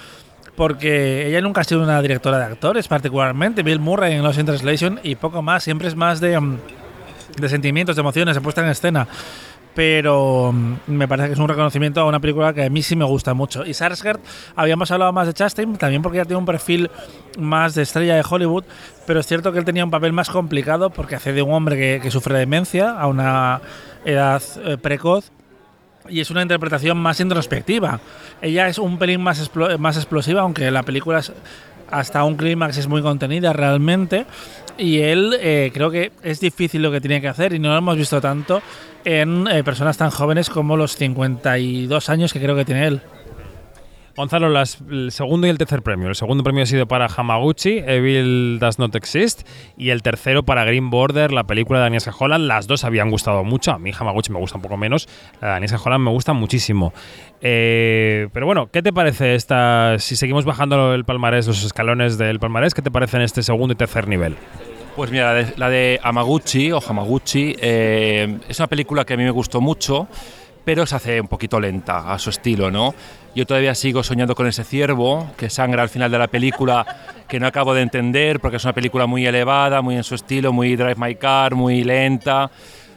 porque 0.56 1.28
ella 1.28 1.42
nunca 1.42 1.62
ha 1.62 1.64
sido 1.64 1.84
una 1.84 2.02
directora 2.02 2.38
de 2.38 2.46
actores, 2.46 2.88
particularmente. 2.88 3.64
Bill 3.64 3.80
Murray 3.80 4.14
en 4.14 4.24
Los 4.24 4.38
in 4.38 4.46
Translation 4.46 5.00
y 5.04 5.16
poco 5.16 5.42
más, 5.42 5.64
siempre 5.64 5.88
es 5.88 5.96
más 5.96 6.20
de, 6.20 6.40
mm, 6.40 6.58
de 7.38 7.50
sentimientos, 7.50 7.96
de 7.96 8.02
emociones, 8.02 8.36
de 8.36 8.42
puesta 8.42 8.62
en 8.62 8.70
escena 8.70 9.08
pero 9.76 10.52
mm, 10.54 10.76
me 10.88 11.08
parece 11.08 11.30
que 11.30 11.34
es 11.34 11.40
un 11.40 11.48
reconocimiento 11.48 12.02
a 12.02 12.06
una 12.06 12.20
película 12.20 12.54
que 12.54 12.66
a 12.66 12.70
mí 12.70 12.82
sí 12.84 12.96
me 12.96 13.06
gusta 13.06 13.34
mucho. 13.34 13.66
Y 13.66 13.74
Sarsgaard, 13.74 14.20
habíamos 14.56 14.92
hablado 14.92 15.12
más 15.14 15.28
de 15.28 15.34
Chastain, 15.34 15.76
también 15.78 16.02
porque 16.02 16.18
ya 16.18 16.26
tiene 16.26 16.38
un 16.38 16.46
perfil 16.46 16.90
más 17.38 17.76
de 17.76 17.82
estrella 17.84 18.16
de 18.16 18.24
Hollywood, 18.28 18.64
pero 19.08 19.20
es 19.20 19.28
cierto 19.28 19.52
que 19.52 19.60
él 19.60 19.66
tenía 19.66 19.84
un 19.84 19.92
papel 19.92 20.14
más 20.14 20.30
complicado 20.30 20.90
porque 20.90 21.16
hace 21.16 21.34
de 21.34 21.42
un 21.42 21.54
hombre 21.54 22.00
que, 22.00 22.12
sufre 22.12 22.38
demencia 22.38 22.92
a 22.92 23.08
una 23.08 23.62
edad 24.06 24.42
eh, 24.64 24.78
precoz 24.78 25.32
y 26.08 26.20
es 26.20 26.30
una 26.30 26.42
interpretación 26.42 26.98
más 26.98 27.20
introspectiva. 27.20 28.00
Ella 28.42 28.68
es 28.68 28.78
un 28.78 28.98
pelín 28.98 29.22
más, 29.22 29.42
explo- 29.42 29.78
más 29.78 29.96
explosiva, 29.98 30.42
aunque 30.42 30.70
la 30.70 30.84
película 30.84 31.22
hasta 31.90 32.24
un 32.24 32.36
clímax 32.36 32.78
es 32.78 32.88
muy 32.88 33.02
contenida 33.02 33.54
realmente. 33.54 34.26
Y 34.78 35.00
él 35.02 35.38
eh, 35.40 35.72
creo 35.74 35.92
que 35.92 36.12
es 36.24 36.40
difícil 36.40 36.82
lo 36.82 36.92
que 36.92 37.00
tiene 37.00 37.22
que 37.22 37.28
hacer 37.28 37.54
y 37.54 37.60
no 37.60 37.70
lo 37.70 37.78
hemos 37.78 37.98
visto 37.98 38.20
tanto 38.20 38.62
en 39.06 39.48
eh, 39.48 39.64
personas 39.64 39.98
tan 39.98 40.10
jóvenes 40.10 40.50
como 40.50 40.78
los 40.78 40.96
52 40.96 42.10
años 42.10 42.34
que 42.34 42.40
creo 42.40 42.56
que 42.56 42.66
tiene 42.66 42.88
él. 42.88 43.02
Gonzalo, 44.16 44.48
el 44.92 45.12
segundo 45.12 45.48
y 45.48 45.50
el 45.50 45.58
tercer 45.58 45.82
premio. 45.82 46.08
El 46.08 46.16
segundo 46.16 46.44
premio 46.44 46.62
ha 46.62 46.66
sido 46.68 46.88
para 46.88 47.08
Hamaguchi, 47.08 47.80
Evil 47.80 48.60
Does 48.60 48.78
Not 48.78 48.96
Exist, 48.96 49.42
y 49.76 49.90
el 49.90 50.04
tercero 50.04 50.44
para 50.44 50.64
Green 50.66 50.92
Border, 50.92 51.32
la 51.32 51.46
película 51.46 51.80
de 51.80 51.86
Agnieszka 51.86 52.14
Holland. 52.18 52.46
Las 52.46 52.68
dos 52.68 52.84
habían 52.84 53.10
gustado 53.10 53.44
mucho. 53.44 53.72
A 53.72 53.80
mí 53.80 53.92
Hamaguchi 53.98 54.32
me 54.32 54.38
gusta 54.38 54.58
un 54.58 54.62
poco 54.62 54.78
menos. 54.78 55.10
La 55.42 55.48
de 55.48 55.54
Agnieszka 55.56 55.80
Holland 55.84 56.04
me 56.04 56.12
gusta 56.12 56.34
muchísimo. 56.34 56.94
Eh, 57.42 58.28
pero 58.34 58.46
bueno, 58.46 58.70
¿qué 58.72 58.84
te 58.84 58.94
parece 58.94 59.34
esta? 59.34 59.98
Si 59.98 60.16
seguimos 60.16 60.46
bajando 60.46 60.94
el 60.94 61.06
palmarés, 61.06 61.48
los 61.48 61.64
escalones 61.64 62.20
del 62.20 62.40
palmarés, 62.40 62.76
¿qué 62.76 62.84
te 62.84 62.92
parece 62.92 63.18
en 63.18 63.24
este 63.24 63.42
segundo 63.42 63.74
y 63.74 63.78
tercer 63.78 64.08
nivel? 64.08 64.36
Pues 64.96 65.10
mira, 65.10 65.34
la 65.34 65.34
de, 65.34 65.54
la 65.58 65.70
de 65.70 66.00
Amaguchi 66.04 66.72
o 66.72 66.80
Hamaguchi 66.88 67.56
eh, 67.60 68.38
es 68.48 68.60
una 68.60 68.68
película 68.68 69.06
que 69.06 69.16
a 69.16 69.18
mí 69.18 69.24
me 69.24 69.32
gustó 69.32 69.60
mucho, 69.60 70.08
pero 70.64 70.86
se 70.86 70.96
hace 70.96 71.20
un 71.20 71.28
poquito 71.28 71.60
lenta 71.60 72.14
a 72.14 72.20
su 72.20 72.30
estilo, 72.30 72.70
¿no? 72.70 72.94
Yo 73.36 73.48
todavía 73.48 73.74
sigo 73.74 74.04
soñando 74.04 74.36
con 74.36 74.46
ese 74.46 74.64
ciervo 74.64 75.32
que 75.38 75.50
sangra 75.50 75.82
al 75.82 75.90
final 75.90 76.12
de 76.12 76.20
la 76.20 76.28
película, 76.28 76.86
que 77.28 77.40
no 77.40 77.48
acabo 77.48 77.74
de 77.74 77.82
entender 77.82 78.40
porque 78.40 78.58
es 78.58 78.64
una 78.64 78.74
película 78.74 79.08
muy 79.08 79.26
elevada, 79.26 79.82
muy 79.82 79.96
en 79.96 80.04
su 80.04 80.14
estilo, 80.14 80.54
muy 80.54 80.76
Drive 80.76 80.98
My 80.98 81.16
Car, 81.16 81.56
muy 81.56 81.84
lenta. 81.84 82.52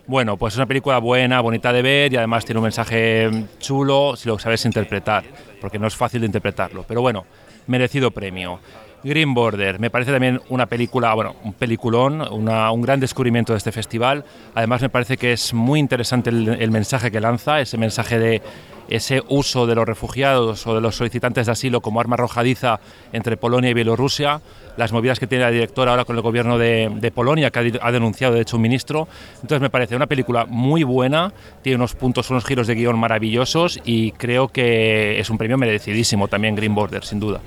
Bueno, 0.06 0.36
pues 0.36 0.52
es 0.52 0.58
una 0.58 0.66
película 0.66 0.98
buena, 0.98 1.40
bonita 1.40 1.72
de 1.72 1.80
ver 1.80 2.12
y 2.12 2.16
además 2.16 2.44
tiene 2.44 2.58
un 2.58 2.64
mensaje 2.64 3.30
chulo 3.58 4.14
si 4.14 4.28
lo 4.28 4.38
sabes 4.38 4.62
interpretar, 4.66 5.24
porque 5.58 5.78
no 5.78 5.86
es 5.86 5.96
fácil 5.96 6.20
de 6.20 6.26
interpretarlo. 6.26 6.84
Pero 6.86 7.00
bueno, 7.00 7.24
merecido 7.66 8.10
premio. 8.10 8.60
Green 9.02 9.32
Border, 9.32 9.78
me 9.78 9.88
parece 9.88 10.12
también 10.12 10.40
una 10.50 10.66
película, 10.66 11.14
bueno, 11.14 11.36
un 11.44 11.54
peliculón, 11.54 12.20
un 12.20 12.82
gran 12.82 13.00
descubrimiento 13.00 13.54
de 13.54 13.58
este 13.58 13.72
festival. 13.72 14.24
Además, 14.54 14.82
me 14.82 14.90
parece 14.90 15.16
que 15.16 15.32
es 15.32 15.54
muy 15.54 15.80
interesante 15.80 16.28
el 16.28 16.70
mensaje 16.70 17.10
que 17.10 17.20
lanza, 17.20 17.60
ese 17.60 17.78
mensaje 17.78 18.18
de 18.18 18.42
ese 18.88 19.22
uso 19.28 19.66
de 19.66 19.74
los 19.74 19.86
refugiados 19.86 20.66
o 20.66 20.74
de 20.74 20.80
los 20.80 20.96
solicitantes 20.96 21.46
de 21.46 21.52
asilo 21.52 21.80
como 21.80 22.00
arma 22.00 22.14
arrojadiza 22.14 22.80
entre 23.12 23.36
Polonia 23.36 23.70
y 23.70 23.74
Bielorrusia, 23.74 24.40
las 24.76 24.92
movidas 24.92 25.18
que 25.18 25.26
tiene 25.26 25.44
la 25.44 25.50
directora 25.50 25.92
ahora 25.92 26.04
con 26.04 26.16
el 26.16 26.22
gobierno 26.22 26.58
de, 26.58 27.12
Polonia, 27.14 27.50
que 27.50 27.58
ha, 27.58 27.86
ha 27.86 27.92
denunciado 27.92 28.34
de 28.34 28.42
hecho 28.42 28.56
un 28.56 28.62
ministro. 28.62 29.08
Entonces 29.36 29.60
me 29.60 29.70
parece 29.70 29.96
una 29.96 30.06
película 30.06 30.46
muy 30.46 30.82
buena, 30.82 31.32
tiene 31.62 31.76
unos 31.76 31.94
puntos, 31.94 32.30
unos 32.30 32.44
giros 32.44 32.66
de 32.66 32.74
guion 32.74 32.98
maravillosos 32.98 33.80
y 33.84 34.12
creo 34.12 34.48
que 34.48 35.18
es 35.18 35.30
un 35.30 35.38
premio 35.38 35.56
merecidísimo 35.56 36.28
también 36.28 36.54
Green 36.54 36.74
Border, 36.74 37.04
sin 37.04 37.20
duda. 37.20 37.40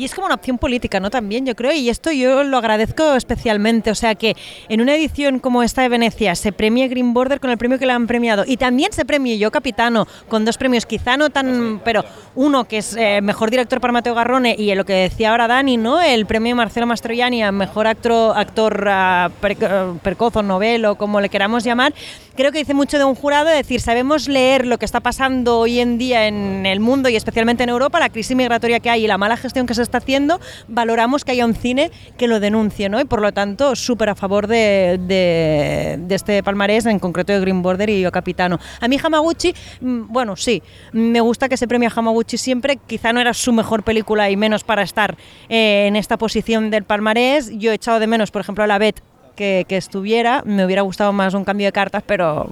Y 0.00 0.06
es 0.06 0.14
como 0.14 0.24
una 0.24 0.36
opción 0.36 0.56
política, 0.56 0.98
¿no? 0.98 1.10
También, 1.10 1.44
yo 1.44 1.54
creo, 1.54 1.72
y 1.72 1.90
esto 1.90 2.10
yo 2.10 2.42
lo 2.42 2.56
agradezco 2.56 3.14
especialmente. 3.16 3.90
O 3.90 3.94
sea, 3.94 4.14
que 4.14 4.34
en 4.70 4.80
una 4.80 4.94
edición 4.94 5.40
como 5.40 5.62
esta 5.62 5.82
de 5.82 5.90
Venecia 5.90 6.34
se 6.34 6.52
premie 6.52 6.88
Green 6.88 7.12
Border 7.12 7.38
con 7.38 7.50
el 7.50 7.58
premio 7.58 7.78
que 7.78 7.84
le 7.84 7.92
han 7.92 8.06
premiado 8.06 8.44
y 8.46 8.56
también 8.56 8.94
se 8.94 9.04
premie 9.04 9.36
Yo 9.36 9.50
Capitano 9.50 10.08
con 10.28 10.46
dos 10.46 10.56
premios, 10.56 10.86
quizá 10.86 11.18
no 11.18 11.28
tan. 11.28 11.82
Pero 11.84 12.02
uno 12.34 12.64
que 12.64 12.78
es 12.78 12.96
eh, 12.96 13.20
mejor 13.20 13.50
director 13.50 13.78
para 13.82 13.92
Mateo 13.92 14.14
Garrone 14.14 14.56
y 14.58 14.74
lo 14.74 14.86
que 14.86 14.94
decía 14.94 15.32
ahora 15.32 15.46
Dani, 15.46 15.76
¿no? 15.76 16.00
El 16.00 16.24
premio 16.24 16.56
Marcelo 16.56 16.86
Mastroianni 16.86 17.42
a 17.42 17.52
mejor 17.52 17.86
actor, 17.86 18.38
actor 18.38 18.90
pre- 19.38 19.58
eh, 19.60 19.92
precoz 20.02 20.34
o 20.36 20.42
novelo, 20.42 20.94
como 20.94 21.20
le 21.20 21.28
queramos 21.28 21.62
llamar. 21.62 21.92
Creo 22.36 22.52
que 22.52 22.58
dice 22.58 22.72
mucho 22.72 22.96
de 22.96 23.04
un 23.04 23.14
jurado, 23.14 23.50
es 23.50 23.56
decir, 23.56 23.82
sabemos 23.82 24.28
leer 24.28 24.66
lo 24.66 24.78
que 24.78 24.86
está 24.86 25.00
pasando 25.00 25.58
hoy 25.58 25.78
en 25.78 25.98
día 25.98 26.26
en 26.26 26.64
el 26.64 26.80
mundo 26.80 27.10
y 27.10 27.16
especialmente 27.16 27.64
en 27.64 27.68
Europa, 27.68 28.00
la 28.00 28.08
crisis 28.08 28.34
migratoria 28.34 28.80
que 28.80 28.88
hay 28.88 29.04
y 29.04 29.06
la 29.06 29.18
mala 29.18 29.36
gestión 29.36 29.66
que 29.66 29.74
se 29.74 29.82
está 29.82 29.89
haciendo, 29.98 30.40
valoramos 30.68 31.24
que 31.24 31.32
haya 31.32 31.44
un 31.44 31.54
cine 31.54 31.90
que 32.16 32.28
lo 32.28 32.40
denuncie, 32.40 32.88
¿no? 32.88 33.00
Y 33.00 33.04
por 33.04 33.20
lo 33.20 33.32
tanto, 33.32 33.76
súper 33.76 34.10
a 34.10 34.14
favor 34.14 34.46
de 34.46 35.98
este 36.08 36.42
palmarés, 36.42 36.86
en 36.86 36.98
concreto 36.98 37.32
de 37.32 37.40
Green 37.40 37.62
Border 37.62 37.90
y 37.90 38.00
Yo 38.00 38.12
Capitano. 38.12 38.58
A 38.80 38.88
mí 38.88 38.98
Hamaguchi, 39.02 39.54
mm, 39.80 40.02
bueno, 40.08 40.36
sí, 40.36 40.62
me 40.92 41.20
gusta 41.20 41.48
que 41.48 41.56
se 41.56 41.66
premie 41.66 41.88
a 41.88 41.92
Hamaguchi 41.94 42.36
siempre, 42.36 42.78
quizá 42.86 43.12
no 43.12 43.20
era 43.20 43.34
su 43.34 43.52
mejor 43.52 43.82
película 43.82 44.30
y 44.30 44.36
menos 44.36 44.64
para 44.64 44.82
estar 44.82 45.16
eh, 45.48 45.86
en 45.86 45.96
esta 45.96 46.16
posición 46.16 46.70
del 46.70 46.84
palmarés. 46.84 47.50
Yo 47.58 47.72
he 47.72 47.74
echado 47.74 48.00
de 48.00 48.06
menos, 48.06 48.30
por 48.30 48.40
ejemplo, 48.42 48.64
a 48.64 48.66
la 48.66 48.78
Bet 48.78 49.00
que, 49.36 49.64
que 49.68 49.76
estuviera, 49.76 50.42
me 50.44 50.64
hubiera 50.64 50.82
gustado 50.82 51.12
más 51.12 51.34
un 51.34 51.44
cambio 51.44 51.66
de 51.66 51.72
cartas, 51.72 52.02
pero 52.06 52.50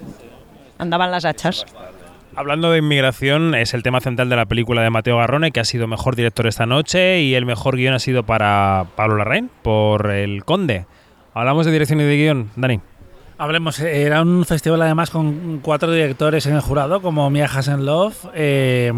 andaban 0.79 1.11
las 1.11 1.25
hachas. 1.25 1.65
Hablando 2.39 2.71
de 2.71 2.79
inmigración, 2.79 3.57
es 3.57 3.75
el 3.75 3.83
tema 3.83 4.01
central 4.01 4.29
de 4.29 4.37
la 4.37 4.47
película 4.47 4.81
de 4.81 4.91
Mateo 4.91 5.17
Garrone, 5.17 5.51
que 5.51 5.59
ha 5.59 5.65
sido 5.65 5.89
mejor 5.89 6.15
director 6.15 6.47
esta 6.47 6.67
noche, 6.67 7.21
y 7.21 7.35
el 7.35 7.45
mejor 7.45 7.75
guion 7.75 7.95
ha 7.95 7.99
sido 7.99 8.23
para 8.23 8.87
Pablo 8.95 9.17
Larraín, 9.17 9.51
por 9.63 10.09
El 10.13 10.45
Conde. 10.45 10.87
Hablamos 11.35 11.67
de 11.67 11.73
dirección 11.73 12.01
y 12.01 12.05
de 12.05 12.17
guion, 12.17 12.51
Dani. 12.55 12.79
Hablemos, 13.39 13.81
era 13.81 14.23
un 14.23 14.45
festival 14.45 14.81
además 14.83 15.11
con 15.11 15.59
cuatro 15.65 15.91
directores 15.91 16.47
en 16.47 16.55
el 16.55 16.61
jurado, 16.61 17.03
como 17.03 17.29
Mia 17.29 17.47
Hasenloff, 17.47 18.27
eh, 18.37 18.93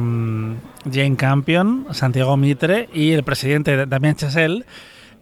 Jane 0.92 1.16
Campion, 1.16 1.86
Santiago 1.92 2.36
Mitre 2.36 2.90
y 2.92 3.12
el 3.12 3.24
presidente 3.24 3.86
Damián 3.86 4.16
Chazelle. 4.16 4.66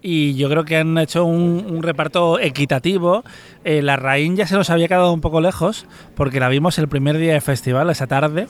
Y 0.01 0.35
yo 0.35 0.49
creo 0.49 0.65
que 0.65 0.77
han 0.77 0.97
hecho 0.99 1.25
un, 1.25 1.83
reparto 1.83 2.39
equitativo. 2.39 3.25
Eh, 3.65 3.83
la 3.83 3.97
Raín 3.97 4.37
ya 4.37 4.47
se 4.47 4.55
nos 4.55 4.71
había 4.71 4.87
quedado 4.89 5.13
un 5.13 5.21
poco 5.21 5.41
lejos, 5.41 5.87
porque 6.15 6.41
la 6.41 6.49
vimos 6.49 6.79
el 6.79 6.89
primer 6.89 7.19
día 7.19 7.33
de 7.33 7.41
festival, 7.41 7.91
esa 7.91 8.07
tarde. 8.07 8.47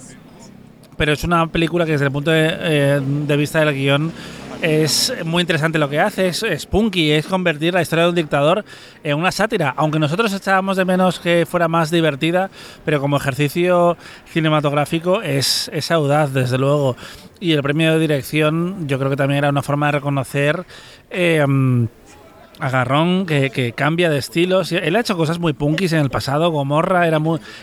Pero 0.97 1.13
es 1.13 1.25
una 1.25 1.47
película 1.47 1.87
que 1.87 1.93
desde 1.93 2.07
el 2.07 2.13
punto 2.13 2.31
de, 2.31 2.51
eh, 2.51 3.01
de 3.03 3.37
vista 3.37 3.61
del 3.65 3.75
guion 3.75 4.13
es 4.63 5.13
muy 5.25 5.43
interesante 5.43 5.79
lo 5.79 5.89
que 5.89 6.01
hace, 6.01 6.29
es, 6.29 6.67
punky, 6.67 7.13
es 7.13 7.27
convertir 7.27 7.75
la 7.75 7.83
historia 7.83 8.05
de 8.05 8.11
un 8.11 8.17
dictador 8.17 8.65
en 9.05 9.17
una 9.17 9.31
sátira, 9.31 9.73
aunque 9.77 9.99
nosotros 9.99 10.33
echábamos 10.33 10.77
de 10.77 10.85
menos 10.85 11.21
que 11.21 11.47
fuera 11.47 11.69
más 11.69 11.91
divertida, 11.91 12.51
pero 12.85 13.01
como 13.01 13.17
ejercicio 13.17 13.97
cinematográfico 14.27 15.23
es, 15.23 15.71
es 15.73 15.91
audaz, 15.91 16.33
desde 16.33 16.59
luego. 16.59 16.97
Y 17.41 17.53
el 17.53 17.63
premio 17.63 17.93
de 17.93 18.01
dirección 18.01 18.89
yo 18.89 18.99
creo 18.99 19.11
que 19.11 19.17
también 19.17 19.39
era 19.39 19.51
una 19.51 19.63
forma 19.63 19.87
de 19.87 19.93
reconocer... 19.93 20.65
eh, 21.11 21.45
a 22.61 22.71
Garrón 22.71 23.27
que, 23.27 23.73
cambia 23.75 24.11
de 24.11 24.19
estilos. 24.19 24.73
Él 24.73 24.97
ha 24.97 25.01
hecho 25.01 25.17
cosas 25.17 25.39
muy 25.39 25.53
punkis 25.53 25.93
en 25.93 26.01
el 26.01 26.11
pasado. 26.11 26.51
Gomorra 26.51 27.07
era, 27.07 27.21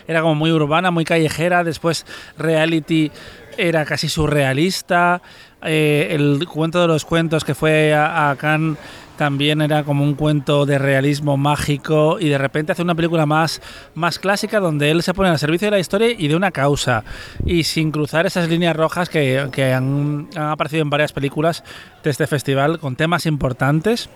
era 0.08 0.22
como 0.22 0.36
muy 0.36 0.52
urbana, 0.52 0.92
muy 0.92 1.06
callejera. 1.06 1.64
Después 1.64 2.06
Reality 2.38 3.12
era 3.58 3.86
casi 3.86 4.10
surrealista. 4.10 5.22
Eh, 5.64 6.10
el 6.12 6.46
cuento 6.48 6.82
de 6.82 6.88
los 6.88 7.06
cuentos 7.06 7.44
que 7.44 7.56
fue 7.56 7.94
a, 7.94 8.30
a 8.30 8.36
Cannes 8.36 8.78
también 9.16 9.62
era 9.62 9.84
como 9.84 10.04
un 10.04 10.14
cuento 10.16 10.66
de 10.66 10.78
realismo 10.78 11.38
mágico 11.38 12.18
y 12.20 12.30
de 12.30 12.38
repente 12.38 12.72
hace 12.72 12.82
una 12.82 12.96
película 12.96 13.26
más, 13.26 13.62
más 13.94 14.20
clásica 14.20 14.60
donde 14.60 14.92
él 14.92 15.04
se 15.04 15.14
pone 15.14 15.30
al 15.30 15.40
servicio 15.40 15.68
de 15.68 15.72
la 15.72 15.80
historia 15.80 16.10
y 16.12 16.28
de 16.28 16.36
una 16.36 16.52
causa 16.52 17.04
y 17.46 17.64
sin 17.64 17.92
cruzar 17.92 18.26
esas 18.26 18.50
líneas 18.50 18.76
rojas 18.76 19.10
que, 19.10 19.48
que 19.52 19.74
han, 19.74 20.28
han 20.36 20.50
aparecido 20.50 20.82
en 20.82 20.90
varias 20.90 21.14
películas 21.14 21.64
de 22.04 22.10
este 22.10 22.28
festival 22.28 22.80
con 22.80 22.96
temas 22.96 23.26
importantes 23.26 24.10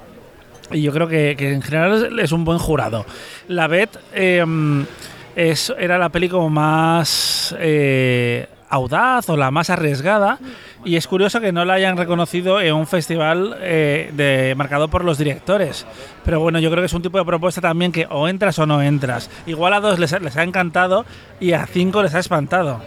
y 0.71 0.81
yo 0.81 0.91
creo 0.91 1.07
que, 1.07 1.35
que 1.37 1.53
en 1.53 1.61
general 1.61 2.19
es 2.19 2.31
un 2.31 2.45
buen 2.45 2.59
jurado. 2.59 3.05
La 3.47 3.67
Bet 3.67 3.89
eh, 4.13 4.45
es, 5.35 5.73
era 5.79 5.97
la 5.97 6.09
peli 6.09 6.29
como 6.29 6.49
más 6.49 7.55
eh, 7.59 8.47
audaz 8.69 9.29
o 9.29 9.37
la 9.37 9.51
más 9.51 9.69
arriesgada 9.69 10.39
y 10.85 10.95
es 10.95 11.07
curioso 11.07 11.41
que 11.41 11.51
no 11.51 11.65
la 11.65 11.73
hayan 11.73 11.97
reconocido 11.97 12.61
en 12.61 12.73
un 12.73 12.87
festival 12.87 13.57
eh, 13.61 14.11
de, 14.13 14.53
marcado 14.55 14.87
por 14.87 15.03
los 15.03 15.17
directores. 15.17 15.85
Pero 16.23 16.39
bueno, 16.39 16.59
yo 16.59 16.69
creo 16.69 16.81
que 16.81 16.87
es 16.87 16.93
un 16.93 17.01
tipo 17.01 17.17
de 17.17 17.25
propuesta 17.25 17.61
también 17.61 17.91
que 17.91 18.07
o 18.09 18.27
entras 18.27 18.59
o 18.59 18.65
no 18.65 18.81
entras. 18.81 19.29
Igual 19.45 19.73
a 19.73 19.79
dos 19.79 19.99
les, 19.99 20.19
les 20.21 20.37
ha 20.37 20.43
encantado 20.43 21.05
y 21.39 21.53
a 21.53 21.65
cinco 21.65 22.03
les 22.03 22.15
ha 22.15 22.19
espantado. 22.19 22.81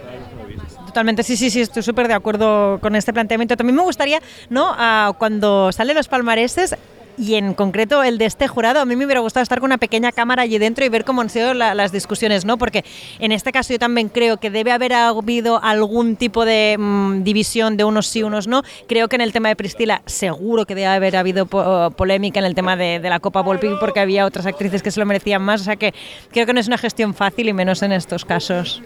Totalmente, 0.93 1.23
sí, 1.23 1.37
sí, 1.37 1.49
sí, 1.49 1.61
estoy 1.61 1.81
súper 1.81 2.07
de 2.07 2.13
acuerdo 2.13 2.77
con 2.79 2.95
este 2.95 3.11
planteamiento. 3.13 3.57
También 3.57 3.75
me 3.75 3.81
gustaría, 3.81 4.21
¿no? 4.51 4.75
Ah, 4.77 5.13
cuando 5.17 5.71
salen 5.71 5.97
los 5.97 6.07
palmareses 6.07 6.75
y 7.17 7.35
en 7.35 7.53
concreto 7.53 8.03
el 8.03 8.17
de 8.17 8.25
este 8.25 8.47
jurado, 8.47 8.79
a 8.79 8.85
mí 8.85 8.95
me 8.95 9.05
hubiera 9.05 9.21
gustado 9.21 9.41
estar 9.43 9.59
con 9.59 9.67
una 9.67 9.77
pequeña 9.77 10.11
cámara 10.11 10.43
allí 10.43 10.57
dentro 10.57 10.83
y 10.85 10.89
ver 10.89 11.05
cómo 11.05 11.21
han 11.21 11.29
sido 11.29 11.53
la- 11.53 11.75
las 11.75 11.91
discusiones, 11.91 12.45
¿no? 12.45 12.57
Porque 12.57 12.83
en 13.19 13.31
este 13.31 13.51
caso 13.51 13.73
yo 13.73 13.79
también 13.79 14.09
creo 14.09 14.37
que 14.37 14.49
debe 14.49 14.71
haber 14.71 14.93
habido 14.93 15.61
algún 15.63 16.15
tipo 16.15 16.45
de 16.45 16.75
mm, 16.79 17.23
división 17.23 17.77
de 17.77 17.83
unos 17.83 18.07
sí, 18.07 18.23
unos 18.23 18.47
no. 18.47 18.63
Creo 18.87 19.07
que 19.07 19.15
en 19.15 19.21
el 19.21 19.31
tema 19.33 19.49
de 19.49 19.55
Priscila 19.55 20.01
seguro 20.05 20.65
que 20.65 20.75
debe 20.75 20.87
haber 20.87 21.15
habido 21.15 21.45
po- 21.45 21.91
polémica 21.91 22.39
en 22.39 22.45
el 22.45 22.55
tema 22.55 22.75
de, 22.75 22.99
de 22.99 23.09
la 23.09 23.19
Copa 23.19 23.41
Volpi 23.41 23.67
porque 23.79 23.99
había 23.99 24.25
otras 24.25 24.45
actrices 24.45 24.81
que 24.83 24.91
se 24.91 24.99
lo 24.99 25.05
merecían 25.05 25.41
más. 25.41 25.61
O 25.61 25.63
sea 25.65 25.75
que 25.75 25.93
creo 26.31 26.45
que 26.45 26.53
no 26.53 26.59
es 26.59 26.67
una 26.67 26.77
gestión 26.77 27.13
fácil 27.13 27.47
y 27.49 27.53
menos 27.53 27.81
en 27.83 27.91
estos 27.91 28.25
casos. 28.25 28.81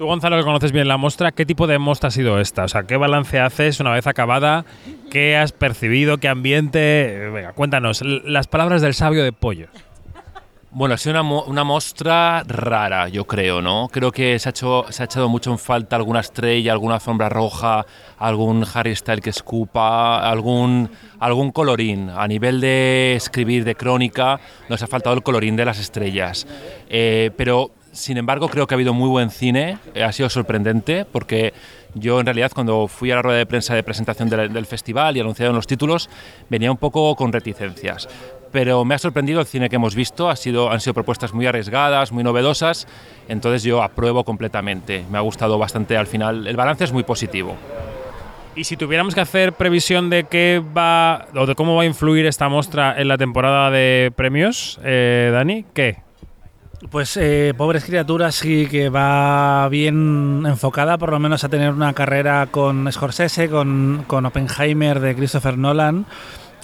Tú, 0.00 0.06
Gonzalo, 0.06 0.38
que 0.38 0.44
conoces 0.44 0.72
bien 0.72 0.88
la 0.88 0.96
muestra, 0.96 1.30
¿qué 1.30 1.44
tipo 1.44 1.66
de 1.66 1.78
muestra 1.78 2.08
ha 2.08 2.10
sido 2.10 2.40
esta? 2.40 2.64
O 2.64 2.68
sea, 2.68 2.84
¿qué 2.84 2.96
balance 2.96 3.38
haces 3.38 3.80
una 3.80 3.90
vez 3.90 4.06
acabada? 4.06 4.64
¿Qué 5.10 5.36
has 5.36 5.52
percibido? 5.52 6.16
¿Qué 6.16 6.26
ambiente? 6.26 7.28
Venga, 7.30 7.52
cuéntanos, 7.52 8.00
las 8.00 8.46
palabras 8.46 8.80
del 8.80 8.94
sabio 8.94 9.22
de 9.22 9.32
pollo. 9.32 9.66
Bueno, 10.70 10.94
ha 10.94 10.96
sido 10.96 11.20
una, 11.20 11.42
una 11.42 11.64
muestra 11.64 12.44
rara, 12.44 13.08
yo 13.10 13.26
creo, 13.26 13.60
¿no? 13.60 13.90
Creo 13.92 14.10
que 14.10 14.38
se 14.38 14.48
ha, 14.48 14.52
hecho, 14.52 14.86
se 14.88 15.02
ha 15.02 15.04
echado 15.04 15.28
mucho 15.28 15.50
en 15.50 15.58
falta 15.58 15.96
alguna 15.96 16.20
estrella, 16.20 16.72
alguna 16.72 16.94
alfombra 16.94 17.28
roja, 17.28 17.84
algún 18.16 18.64
Harry 18.72 18.96
Style 18.96 19.20
que 19.20 19.28
escupa, 19.28 20.20
algún, 20.20 20.88
algún 21.18 21.52
colorín. 21.52 22.08
A 22.08 22.26
nivel 22.26 22.62
de 22.62 23.16
escribir, 23.16 23.64
de 23.64 23.74
crónica, 23.74 24.40
nos 24.70 24.82
ha 24.82 24.86
faltado 24.86 25.14
el 25.14 25.22
colorín 25.22 25.56
de 25.56 25.66
las 25.66 25.78
estrellas. 25.78 26.46
Eh, 26.88 27.32
pero, 27.36 27.72
sin 27.92 28.16
embargo, 28.16 28.48
creo 28.48 28.66
que 28.66 28.74
ha 28.74 28.76
habido 28.76 28.94
muy 28.94 29.08
buen 29.08 29.30
cine, 29.30 29.78
eh, 29.94 30.02
ha 30.02 30.12
sido 30.12 30.28
sorprendente, 30.28 31.04
porque 31.04 31.52
yo 31.94 32.20
en 32.20 32.26
realidad 32.26 32.52
cuando 32.54 32.86
fui 32.88 33.10
a 33.10 33.16
la 33.16 33.22
rueda 33.22 33.38
de 33.38 33.46
prensa 33.46 33.74
de 33.74 33.82
presentación 33.82 34.28
del, 34.28 34.66
festival 34.66 35.16
y 35.16 35.20
anunciaron 35.20 35.56
los 35.56 35.66
títulos, 35.66 36.08
venía 36.48 36.70
un 36.70 36.76
poco 36.76 37.14
con 37.16 37.32
reticencias. 37.32 38.08
Pero 38.52 38.84
me 38.84 38.94
ha 38.94 38.98
sorprendido 38.98 39.40
el 39.40 39.46
cine 39.46 39.68
que 39.68 39.76
hemos 39.76 39.94
visto, 39.94 40.28
ha 40.28 40.36
sido, 40.36 40.70
han 40.70 40.80
sido 40.80 40.94
propuestas 40.94 41.32
muy 41.32 41.46
arriesgadas, 41.46 42.10
muy 42.12 42.24
novedosas, 42.24 42.86
entonces 43.28 43.62
yo 43.62 43.82
apruebo 43.82 44.24
completamente, 44.24 45.04
me 45.10 45.18
ha 45.18 45.20
gustado 45.20 45.58
bastante 45.58 45.96
al 45.96 46.06
final, 46.06 46.46
el 46.46 46.56
balance 46.56 46.84
es 46.84 46.92
muy 46.92 47.04
positivo. 47.04 47.56
Y 48.56 48.64
si 48.64 48.76
tuviéramos 48.76 49.14
que 49.14 49.20
hacer 49.20 49.52
previsión 49.52 50.10
de 50.10 50.24
qué 50.24 50.60
va 50.76 51.28
o 51.36 51.46
de 51.46 51.54
cómo 51.54 51.76
va 51.76 51.82
a 51.82 51.86
influir 51.86 52.26
esta 52.26 52.48
muestra 52.48 53.00
en 53.00 53.06
la 53.06 53.16
temporada 53.16 53.70
de 53.70 54.12
premios, 54.16 54.80
eh, 54.82 55.30
Dani, 55.32 55.64
¿qué? 55.72 56.09
Pues 56.88 57.14
eh, 57.18 57.52
Pobres 57.56 57.84
Criaturas 57.84 58.34
sí 58.34 58.66
que 58.66 58.88
va 58.88 59.68
bien 59.68 60.44
enfocada, 60.46 60.96
por 60.96 61.10
lo 61.10 61.18
menos 61.18 61.44
a 61.44 61.50
tener 61.50 61.72
una 61.72 61.92
carrera 61.92 62.48
con 62.50 62.90
Scorsese, 62.90 63.50
con, 63.50 64.04
con 64.06 64.24
Oppenheimer 64.24 64.98
de 64.98 65.14
Christopher 65.14 65.58
Nolan. 65.58 66.06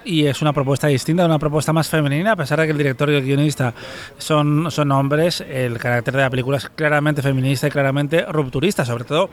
Y 0.06 0.24
es 0.26 0.40
una 0.40 0.54
propuesta 0.54 0.86
distinta, 0.86 1.26
una 1.26 1.38
propuesta 1.38 1.72
más 1.72 1.88
femenina, 1.88 2.32
a 2.32 2.36
pesar 2.36 2.60
de 2.60 2.66
que 2.66 2.72
el 2.72 2.78
director 2.78 3.10
y 3.10 3.16
el 3.16 3.24
guionista 3.24 3.74
son, 4.16 4.70
son 4.70 4.90
hombres, 4.92 5.42
el 5.42 5.78
carácter 5.78 6.14
de 6.14 6.22
la 6.22 6.30
película 6.30 6.58
es 6.58 6.68
claramente 6.70 7.22
feminista 7.22 7.66
y 7.66 7.70
claramente 7.70 8.24
rupturista, 8.24 8.84
sobre 8.84 9.04
todo 9.04 9.28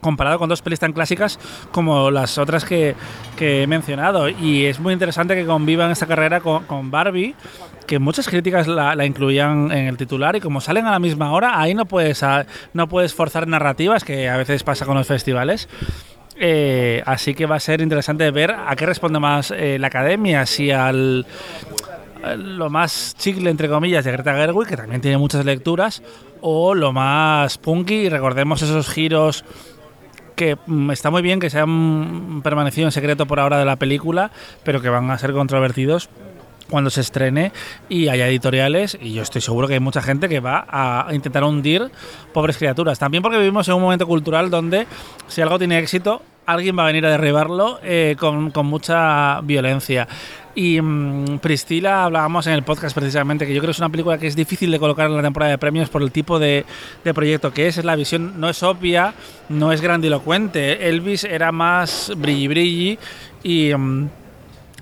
comparado 0.00 0.38
con 0.38 0.48
dos 0.48 0.62
pelis 0.62 0.80
tan 0.80 0.92
clásicas 0.92 1.38
como 1.72 2.10
las 2.10 2.38
otras 2.38 2.64
que, 2.64 2.94
que 3.36 3.62
he 3.62 3.66
mencionado. 3.66 4.28
Y 4.28 4.66
es 4.66 4.80
muy 4.80 4.92
interesante 4.92 5.34
que 5.34 5.46
convivan 5.46 5.90
esta 5.90 6.06
carrera 6.06 6.40
con, 6.40 6.64
con 6.64 6.90
Barbie, 6.90 7.34
que 7.86 7.98
muchas 7.98 8.28
críticas 8.28 8.66
la, 8.66 8.94
la, 8.94 9.04
incluían 9.04 9.72
en 9.72 9.86
el 9.86 9.96
titular 9.96 10.36
y 10.36 10.40
como 10.40 10.60
salen 10.60 10.86
a 10.86 10.92
la 10.92 10.98
misma 10.98 11.32
hora, 11.32 11.60
ahí 11.60 11.74
no 11.74 11.86
puedes, 11.86 12.24
no 12.72 12.88
puedes 12.88 13.14
forzar 13.14 13.48
narrativas, 13.48 14.04
que 14.04 14.28
a 14.28 14.36
veces 14.36 14.62
pasa 14.62 14.86
con 14.86 14.96
los 14.96 15.06
festivales. 15.06 15.68
Eh, 16.42 17.02
así 17.04 17.34
que 17.34 17.44
va 17.44 17.56
a 17.56 17.60
ser 17.60 17.82
interesante 17.82 18.30
ver 18.30 18.52
a 18.52 18.74
qué 18.74 18.86
responde 18.86 19.20
más 19.20 19.50
eh, 19.50 19.78
la 19.78 19.88
academia, 19.88 20.46
si 20.46 20.70
al 20.70 21.26
lo 22.36 22.70
más 22.70 23.14
chicle, 23.18 23.50
entre 23.50 23.68
comillas, 23.68 24.04
de 24.04 24.12
Greta 24.12 24.34
Gerwig, 24.34 24.68
que 24.68 24.76
también 24.76 25.00
tiene 25.00 25.18
muchas 25.18 25.44
lecturas, 25.44 26.02
o 26.40 26.74
lo 26.74 26.92
más 26.92 27.58
punky, 27.58 28.08
recordemos 28.08 28.62
esos 28.62 28.88
giros 28.88 29.44
que 30.40 30.56
mm, 30.64 30.90
está 30.90 31.10
muy 31.10 31.20
bien 31.20 31.38
que 31.38 31.50
se 31.50 31.58
han 31.58 32.40
permanecido 32.42 32.86
en 32.86 32.92
secreto 32.92 33.26
por 33.26 33.40
ahora 33.40 33.58
de 33.58 33.66
la 33.66 33.76
película, 33.76 34.30
pero 34.64 34.80
que 34.80 34.88
van 34.88 35.10
a 35.10 35.18
ser 35.18 35.34
controvertidos 35.34 36.08
cuando 36.70 36.88
se 36.88 37.02
estrene 37.02 37.52
y 37.90 38.08
haya 38.08 38.26
editoriales 38.26 38.96
y 38.98 39.12
yo 39.12 39.22
estoy 39.22 39.42
seguro 39.42 39.68
que 39.68 39.74
hay 39.74 39.80
mucha 39.80 40.00
gente 40.00 40.30
que 40.30 40.40
va 40.40 40.64
a 40.66 41.08
intentar 41.12 41.44
hundir 41.44 41.90
pobres 42.32 42.56
criaturas. 42.56 42.98
También 42.98 43.22
porque 43.22 43.36
vivimos 43.36 43.68
en 43.68 43.74
un 43.74 43.82
momento 43.82 44.06
cultural 44.06 44.48
donde 44.48 44.86
si 45.28 45.42
algo 45.42 45.58
tiene 45.58 45.78
éxito, 45.78 46.22
alguien 46.52 46.78
va 46.78 46.84
a 46.84 46.86
venir 46.86 47.06
a 47.06 47.10
derribarlo 47.10 47.80
eh, 47.82 48.16
con, 48.18 48.50
con, 48.50 48.66
mucha 48.66 49.40
violencia. 49.42 50.06
Y 50.54 50.80
mmm, 50.80 51.38
Priscila 51.38 52.04
hablábamos 52.04 52.46
en 52.46 52.54
el 52.54 52.62
podcast 52.62 52.94
precisamente 52.94 53.46
que 53.46 53.54
yo 53.54 53.60
creo 53.60 53.68
que 53.68 53.72
es 53.72 53.78
una 53.78 53.88
película 53.88 54.18
que 54.18 54.26
es 54.26 54.36
difícil 54.36 54.70
de 54.70 54.78
colocar 54.78 55.06
en 55.06 55.16
la 55.16 55.22
temporada 55.22 55.50
de 55.50 55.58
premios 55.58 55.88
por 55.88 56.02
el 56.02 56.10
tipo 56.10 56.38
de, 56.38 56.64
de 57.04 57.14
proyecto 57.14 57.52
que 57.52 57.68
es. 57.68 57.82
La 57.84 57.96
visión 57.96 58.40
no 58.40 58.48
es 58.48 58.62
obvia, 58.62 59.14
no 59.48 59.72
es 59.72 59.80
grandilocuente. 59.80 60.88
Elvis 60.88 61.24
era 61.24 61.52
más 61.52 62.12
brilli 62.16 62.48
brilli 62.48 62.98
y... 63.42 63.74
Mmm, 63.74 64.08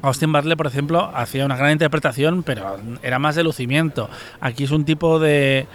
Austin 0.03 0.33
Butler, 0.33 0.57
por 0.57 0.67
ejemplo, 0.67 1.11
hacía 1.15 1.45
una 1.45 1.57
gran 1.57 1.73
interpretación, 1.73 2.43
pero 2.43 2.79
era 3.03 3.19
más 3.19 3.35
de 3.35 3.43
lucimiento. 3.43 4.09
Aquí 4.41 4.65
es 4.65 4.71
un 4.71 4.85
tipo 4.85 5.19
de, 5.19 5.67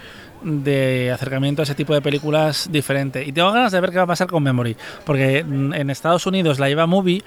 de 0.44 1.10
acercamiento 1.10 1.62
a 1.62 1.64
ese 1.64 1.74
tipo 1.74 1.94
de 1.94 2.02
películas 2.02 2.68
diferente. 2.70 3.24
Y 3.24 3.32
tengo 3.32 3.50
ganas 3.50 3.72
de 3.72 3.80
ver 3.80 3.90
qué 3.90 3.96
va 3.96 4.04
a 4.04 4.06
pasar 4.06 4.28
con 4.28 4.42
Memory, 4.42 4.76
porque 5.04 5.38
en 5.38 5.90
Estados 5.90 6.26
Unidos 6.26 6.58
la 6.58 6.68
lleva 6.68 6.86
Movie, 6.86 7.22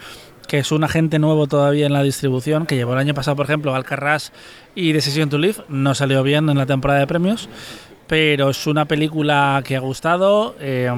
que 0.47 0.59
es 0.59 0.71
un 0.71 0.83
agente 0.83 1.19
nuevo 1.19 1.47
todavía 1.47 1.85
en 1.85 1.93
la 1.93 2.03
distribución, 2.03 2.65
que 2.65 2.75
llevó 2.75 2.93
el 2.93 2.99
año 2.99 3.13
pasado, 3.13 3.35
por 3.35 3.45
ejemplo, 3.45 3.75
Alcarrás 3.75 4.31
y 4.75 4.93
Decision 4.93 5.29
to 5.29 5.37
Live. 5.37 5.57
No 5.67 5.93
salió 5.95 6.23
bien 6.23 6.49
en 6.49 6.57
la 6.57 6.65
temporada 6.65 6.99
de 6.99 7.07
premios 7.07 7.49
pero 8.07 8.49
es 8.49 8.65
una 8.67 8.85
película 8.85 9.61
que 9.65 9.75
ha 9.75 9.79
gustado 9.79 10.55
eh, 10.59 10.89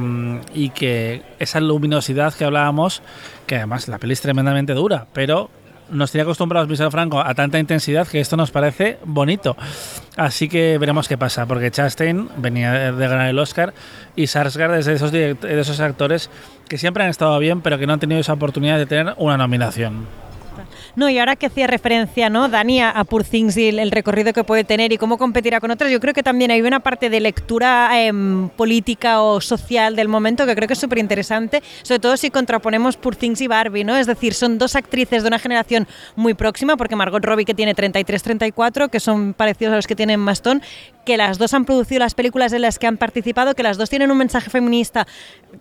y 0.54 0.70
que 0.70 1.24
esa 1.40 1.60
luminosidad 1.60 2.34
que 2.34 2.46
hablábamos, 2.46 3.02
que 3.48 3.56
además 3.56 3.88
la 3.88 3.98
peli 3.98 4.14
es 4.14 4.22
tremendamente 4.22 4.74
dura, 4.74 5.08
pero 5.12 5.50
nos 5.90 6.12
tiene 6.12 6.24
acostumbrados 6.24 6.70
Michel 6.70 6.92
Franco 6.92 7.20
a 7.20 7.34
tanta 7.34 7.60
intensidad 7.60 8.08
que 8.08 8.20
esto 8.20 8.38
nos 8.38 8.52
parece 8.52 9.00
bonito. 9.06 9.58
Así 10.16 10.50
que 10.50 10.78
veremos 10.78 11.08
qué 11.08 11.18
pasa, 11.18 11.46
porque 11.46 11.72
Chastain 11.72 12.30
venía 12.38 12.92
de 12.92 13.08
ganar 13.08 13.30
el 13.30 13.40
Oscar 13.40 13.74
y 14.16 14.28
Sarsgaard 14.28 14.76
es 14.76 14.86
de 14.86 14.94
esos, 14.94 15.12
de 15.12 15.38
esos 15.42 15.80
actores 15.80 16.30
que 16.68 16.78
siempre 16.78 17.04
han 17.04 17.10
estado 17.10 17.38
bien, 17.40 17.62
pero 17.62 17.78
que 17.78 17.88
no 17.88 17.94
han 17.94 18.00
tenido 18.00 18.20
esa 18.20 18.34
oportunidad 18.34 18.78
de 18.78 18.86
tener 18.86 19.14
una 19.18 19.38
nominación. 19.38 20.08
No, 21.00 21.10
y 21.10 21.18
ahora 21.18 21.38
que 21.38 21.46
hacía 21.46 21.66
referencia, 21.66 22.30
¿no, 22.30 22.50
Dani, 22.50 22.82
a, 22.82 23.02
Poor 23.06 23.24
Things 23.24 23.56
y 23.56 23.70
el, 23.70 23.90
recorrido 23.90 24.34
que 24.34 24.44
puede 24.44 24.66
tener 24.66 24.92
y 24.92 24.98
cómo 24.98 25.18
competirá 25.18 25.62
con 25.62 25.72
otras, 25.72 25.90
yo 25.90 26.02
creo 26.02 26.14
que 26.14 26.24
también 26.24 26.52
hay 26.52 26.62
una 26.62 26.82
parte 26.82 27.10
de 27.10 27.22
lectura 27.22 27.90
eh, 27.94 28.12
política 28.58 29.22
o 29.22 29.40
social 29.40 29.96
del 29.96 30.10
momento 30.10 30.46
que 30.46 30.56
creo 30.56 30.68
que 30.68 30.74
es 30.74 30.80
súper 30.80 30.98
interesante, 30.98 31.64
sobre 31.84 32.00
todo 32.00 32.18
si 32.18 32.30
contraponemos 32.30 32.98
Poor 32.98 33.16
Things 33.16 33.40
y 33.40 33.48
Barbie, 33.48 33.86
¿no? 33.86 33.96
Es 33.96 34.08
decir, 34.08 34.34
son 34.34 34.58
dos 34.58 34.76
actrices 34.76 35.24
de 35.24 35.30
una 35.30 35.40
generación 35.40 35.88
muy 36.18 36.34
próxima, 36.34 36.76
porque 36.76 36.98
Margot 36.98 37.24
Robbie 37.24 37.46
que 37.46 37.54
tiene 37.54 37.74
33-34, 37.74 38.90
que 38.90 39.00
son 39.00 39.34
parecidos 39.34 39.72
a 39.72 39.76
los 39.78 39.88
que 39.88 39.96
tienen 39.96 40.20
Mastón, 40.20 40.62
que 41.10 41.18
las 41.18 41.40
dos 41.40 41.56
han 41.56 41.66
producido 41.66 41.98
las 41.98 42.14
películas 42.14 42.54
en 42.54 42.62
las 42.62 42.78
que 42.78 42.86
han 42.86 42.96
participado, 42.96 43.56
que 43.56 43.64
las 43.64 43.80
dos 43.80 43.90
tienen 43.90 44.12
un 44.12 44.18
mensaje 44.20 44.52
feminista 44.52 45.08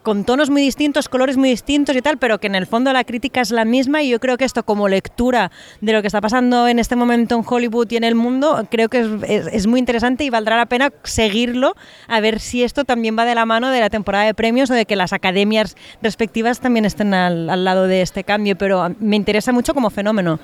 con 0.03 0.25
tonos 0.25 0.51
muy 0.51 0.61
distintos, 0.61 1.09
colores 1.09 1.39
muy 1.39 1.49
distintos 1.49 1.97
y 1.97 2.03
tal, 2.03 2.19
pero 2.19 2.39
que 2.39 2.49
en 2.49 2.55
el 2.55 2.67
fondo 2.67 2.93
la 2.93 3.03
crítica 3.03 3.41
es 3.41 3.51
la 3.51 3.65
misma 3.65 4.03
y 4.03 4.11
yo 4.11 4.21
creo 4.21 4.37
que 4.37 4.45
esto 4.45 4.63
como 4.63 4.89
lectura 4.89 5.51
de 5.81 5.95
lo 5.95 6.03
que 6.03 6.09
está 6.09 6.21
pasando 6.21 6.69
en 6.69 6.79
este 6.79 6.97
momento 6.97 7.35
en 7.35 7.45
Hollywood 7.47 7.91
y 7.91 7.97
en 7.97 8.05
el 8.05 8.15
mundo, 8.15 8.69
creo 8.71 8.91
que 8.91 8.99
es, 8.99 9.07
es, 9.27 9.47
es 9.47 9.67
muy 9.67 9.81
interesante 9.81 10.23
y 10.23 10.29
valdrá 10.29 10.59
la 10.59 10.67
pena 10.67 10.93
seguirlo 11.03 11.75
a 12.09 12.21
ver 12.21 12.41
si 12.41 12.63
esto 12.63 12.85
también 12.85 13.19
va 13.19 13.25
de 13.25 13.35
la 13.35 13.47
mano 13.47 13.71
de 13.71 13.81
la 13.81 13.89
temporada 13.89 14.25
de 14.25 14.35
premios 14.35 14.71
o 14.71 14.75
de 14.75 14.85
que 14.85 14.97
las 14.97 15.15
academias 15.15 15.79
respectivas 16.03 16.61
también 16.61 16.85
estén 16.85 17.15
al, 17.15 17.49
al 17.49 17.65
lado 17.65 17.87
de 17.87 18.03
este 18.03 18.23
cambio, 18.23 18.55
pero 18.59 18.95
me 19.01 19.17
interesa 19.17 19.51
mucho 19.53 19.73
como 19.73 19.89
fenómeno. 19.89 20.39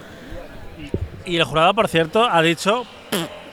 Y 1.27 1.37
el 1.37 1.45
jurado, 1.45 1.75
por 1.75 1.89
cierto, 1.89 2.25
ha 2.25 2.41
dicho 2.41 2.87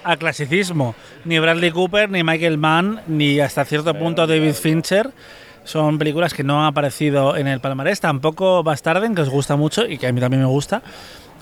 al 0.04 0.18
clasicismo. 0.18 0.96
Ni 1.26 1.40
Bradley 1.40 1.72
Cooper, 1.72 2.10
ni 2.10 2.24
Michael 2.24 2.58
Mann, 2.58 3.02
ni 3.08 3.40
hasta 3.40 3.66
cierto 3.66 3.94
punto 3.94 4.28
David 4.28 4.54
Fincher. 4.54 5.12
Son 5.64 5.98
películas 5.98 6.34
que 6.34 6.44
no 6.44 6.62
han 6.62 6.68
aparecido 6.68 7.38
en 7.38 7.48
el 7.48 7.60
palmarés. 7.60 8.00
Tampoco 8.00 8.64
Bastarden, 8.64 9.16
que 9.16 9.22
os 9.22 9.30
gusta 9.30 9.56
mucho 9.56 9.86
y 9.86 9.98
que 9.98 10.08
a 10.08 10.12
mí 10.12 10.20
también 10.20 10.42
me 10.42 10.48
gusta. 10.48 10.82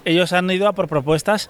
Ellos 0.06 0.34
han 0.34 0.50
ido 0.50 0.67
a 0.67 0.74
por 0.74 0.88
propuestas 0.88 1.50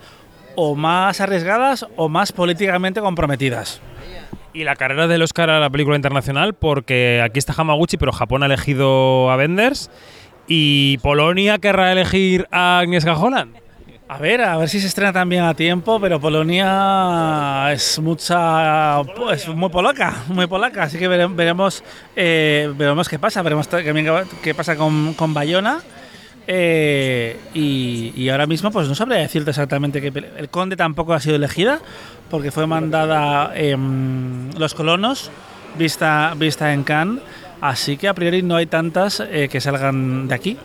o 0.56 0.76
más 0.76 1.22
arriesgadas 1.22 1.86
o 1.96 2.10
más 2.10 2.32
políticamente 2.32 3.02
comprometidas. 3.02 3.82
Y 4.54 4.64
la 4.64 4.76
carrera 4.76 5.08
del 5.08 5.22
Oscar 5.22 5.50
a 5.50 5.60
la 5.60 5.70
película 5.70 5.96
internacional, 5.96 6.54
porque 6.54 7.22
aquí 7.24 7.40
está 7.40 7.54
Hamaguchi, 7.56 7.98
pero 7.98 8.12
Japón 8.12 8.44
ha 8.44 8.48
elegido 8.48 9.30
a 9.30 9.36
Benders. 9.36 9.92
¿Y 10.48 10.98
Polonia 11.00 11.60
querrá 11.60 11.92
elegir 11.92 12.48
a 12.52 12.80
Agnieszka 12.80 13.14
Holland? 13.14 13.56
A 14.12 14.18
ver, 14.18 14.42
a 14.42 14.58
ver 14.58 14.68
si 14.68 14.80
se 14.80 14.88
estrena 14.88 15.14
también 15.14 15.44
a 15.44 15.54
tiempo, 15.54 16.00
pero 16.00 16.20
Polonia 16.20 17.72
es 17.72 18.00
mucha, 18.00 19.04
muy 19.54 19.70
polaca, 19.70 20.24
muy 20.30 20.48
polaca, 20.48 20.82
así 20.82 20.98
que 20.98 21.08
veremos, 21.08 21.84
eh, 22.16 22.74
veremos 22.76 23.08
qué 23.08 23.20
pasa, 23.20 23.44
veremos 23.44 23.70
qué 24.42 24.56
pasa 24.56 24.76
con, 24.76 25.14
con 25.14 25.36
Bayona. 25.36 25.84
Eh, 26.48 27.40
y, 27.54 28.12
y, 28.16 28.30
ahora 28.30 28.48
mismo, 28.48 28.72
pues 28.72 28.88
no 28.88 28.96
sabría 28.96 29.20
decirte 29.20 29.52
exactamente 29.52 30.02
que 30.02 30.08
el 30.08 30.50
Conde 30.50 30.76
tampoco 30.76 31.14
ha 31.14 31.20
sido 31.20 31.36
elegida, 31.36 31.80
porque 32.32 32.50
fue 32.50 32.66
mandada 32.66 33.52
eh, 33.54 33.78
Los 34.58 34.74
Colonos, 34.74 35.30
vista, 35.78 36.34
vista 36.36 36.74
en 36.74 36.84
Cannes, 36.84 37.22
así 37.62 37.96
que 37.96 38.08
a 38.08 38.16
priori 38.16 38.42
no 38.42 38.56
hay 38.56 38.66
tantas 38.66 39.20
eh, 39.20 39.50
que 39.52 39.62
salgan 39.62 40.28
de 40.28 40.34
aquí. 40.34 40.58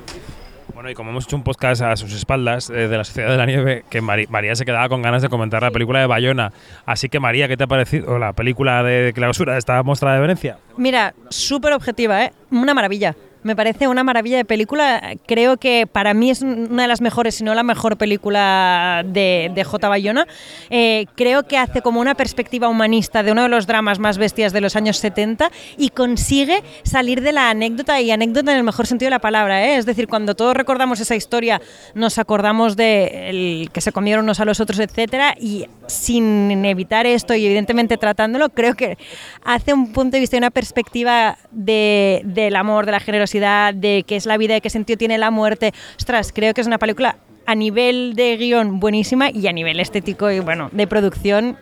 Y 0.91 0.95
como 0.95 1.11
hemos 1.11 1.25
hecho 1.25 1.37
un 1.37 1.43
podcast 1.43 1.83
a 1.83 1.97
sus 1.97 2.13
espaldas 2.13 2.69
eh, 2.69 2.89
de 2.89 2.97
la 2.97 3.05
Sociedad 3.05 3.31
de 3.31 3.37
la 3.37 3.47
Nieve, 3.47 3.85
que 3.89 4.01
María 4.01 4.55
se 4.55 4.65
quedaba 4.65 4.89
con 4.89 5.03
ganas 5.03 5.23
de 5.23 5.29
comentar 5.29 5.63
la 5.63 5.71
película 5.71 6.01
de 6.01 6.07
Bayona. 6.07 6.53
Así 6.85 7.09
que, 7.09 7.21
María, 7.21 7.49
¿qué 7.49 7.57
te 7.57 7.65
ha 7.65 7.67
parecido 7.67 8.19
la 8.19 8.33
película 8.33 8.83
de 8.83 9.13
clausura 9.15 9.55
de 9.55 9.59
esta 9.59 9.83
muestra 9.83 10.15
de 10.15 10.21
Venecia? 10.21 10.59
Mira, 10.77 11.15
súper 11.31 11.73
objetiva, 11.73 12.25
¿eh? 12.25 12.33
Una 12.51 12.75
maravilla. 12.75 13.15
Me 13.45 13.55
parece 13.55 13.89
una 13.89 14.03
maravilla 14.03 14.39
de 14.39 14.47
película. 14.47 15.17
Creo 15.27 15.59
que 15.59 15.87
para 15.87 16.15
mí 16.15 16.31
es 16.31 16.41
una 16.41 16.83
de 16.83 16.89
las 16.89 17.03
mejores, 17.03 17.35
si 17.35 17.45
no 17.45 17.55
la 17.55 17.63
mejor 17.63 17.99
película 17.99 19.05
de, 19.05 19.53
de 19.55 19.65
J. 19.65 19.87
Bayona. 19.87 20.27
Eh, 20.71 21.05
creo 21.15 21.43
que 21.43 21.59
hace 21.59 21.83
como 21.83 22.01
una 22.01 22.15
perspectiva 22.15 22.69
humanista 22.69 23.23
de 23.23 23.33
uno 23.33 23.43
de 23.43 23.51
los 23.51 23.67
dramas 23.67 23.99
más 23.99 24.17
bestias 24.17 24.55
de 24.55 24.63
los 24.63 24.77
años 24.77 24.97
70 24.97 25.51
y 25.77 25.91
consigue 25.91 26.63
salir 26.85 27.21
de 27.21 27.33
la 27.33 27.51
anécdota 27.51 28.01
y 28.01 28.11
anécdota 28.11 28.51
en 28.51 28.57
el 28.57 28.65
mejor 28.65 28.87
sentido 28.87 29.09
de 29.09 29.11
la 29.11 29.19
palabra. 29.19 29.63
¿eh? 29.67 29.77
Es 29.77 29.85
decir, 29.85 30.09
cuando 30.09 30.35
todos 30.35 30.57
recordamos 30.57 31.01
esa 31.01 31.15
historia, 31.15 31.61
nos 31.95 32.17
acordamos 32.17 32.77
de 32.77 33.29
el 33.29 33.71
que 33.75 33.83
se 33.83 33.93
comieron 33.93 34.25
unos 34.25 34.41
a 34.41 34.47
los 34.47 34.59
otros, 34.61 34.79
etcétera, 34.79 35.35
y 35.39 35.67
sin 35.87 36.65
evitar 36.65 37.07
esto 37.07 37.35
y 37.35 37.45
evidentemente 37.45 37.99
tratándolo, 37.99 38.49
creo 38.49 38.75
que 38.75 38.97
hace 39.45 39.75
un 39.75 39.93
punto 39.93 40.17
de 40.17 40.21
vista 40.21 40.37
y 40.37 40.39
una 40.39 40.51
perspectiva 40.51 41.37
de, 41.51 42.23
del 42.25 42.57
amor, 42.57 42.87
de 42.87 42.93
la 42.93 43.01
generosidad 43.01 43.34
de 43.41 44.05
qué 44.07 44.17
es 44.17 44.27
la 44.27 44.37
vida, 44.37 44.55
de 44.55 44.61
qué 44.61 44.71
sentido 44.71 44.97
tiene 44.97 45.19
la 45.19 45.31
muerte. 45.31 45.73
Ostras, 45.99 46.33
creo 46.33 46.55
que 46.55 46.61
es 46.61 46.67
una 46.67 46.79
película 46.79 47.17
a 47.47 47.55
nivel 47.55 48.15
de 48.15 48.37
guion 48.37 48.81
buenísima 48.81 49.31
y 49.31 49.47
a 49.47 49.53
nivel 49.53 49.81
estético 49.81 50.31
y 50.31 50.41
bueno, 50.41 50.69
de 50.73 50.87
producción, 50.87 51.57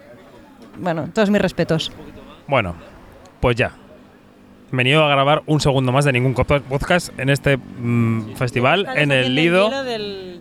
bueno, 0.79 1.09
todos 1.13 1.31
mis 1.31 1.41
respetos. 1.41 1.93
Bueno, 2.47 2.75
pues 3.41 3.57
ya. 3.57 3.73
Venido 4.71 5.05
a 5.05 5.09
grabar 5.09 5.43
un 5.45 5.61
segundo 5.61 5.93
más 5.93 6.07
de 6.07 6.13
ningún 6.13 6.33
podcast 6.35 7.11
en 7.19 7.29
este 7.29 7.59
mm, 7.59 8.37
festival, 8.37 8.87
en 8.97 9.13
el 9.13 9.35
Lido. 9.35 9.71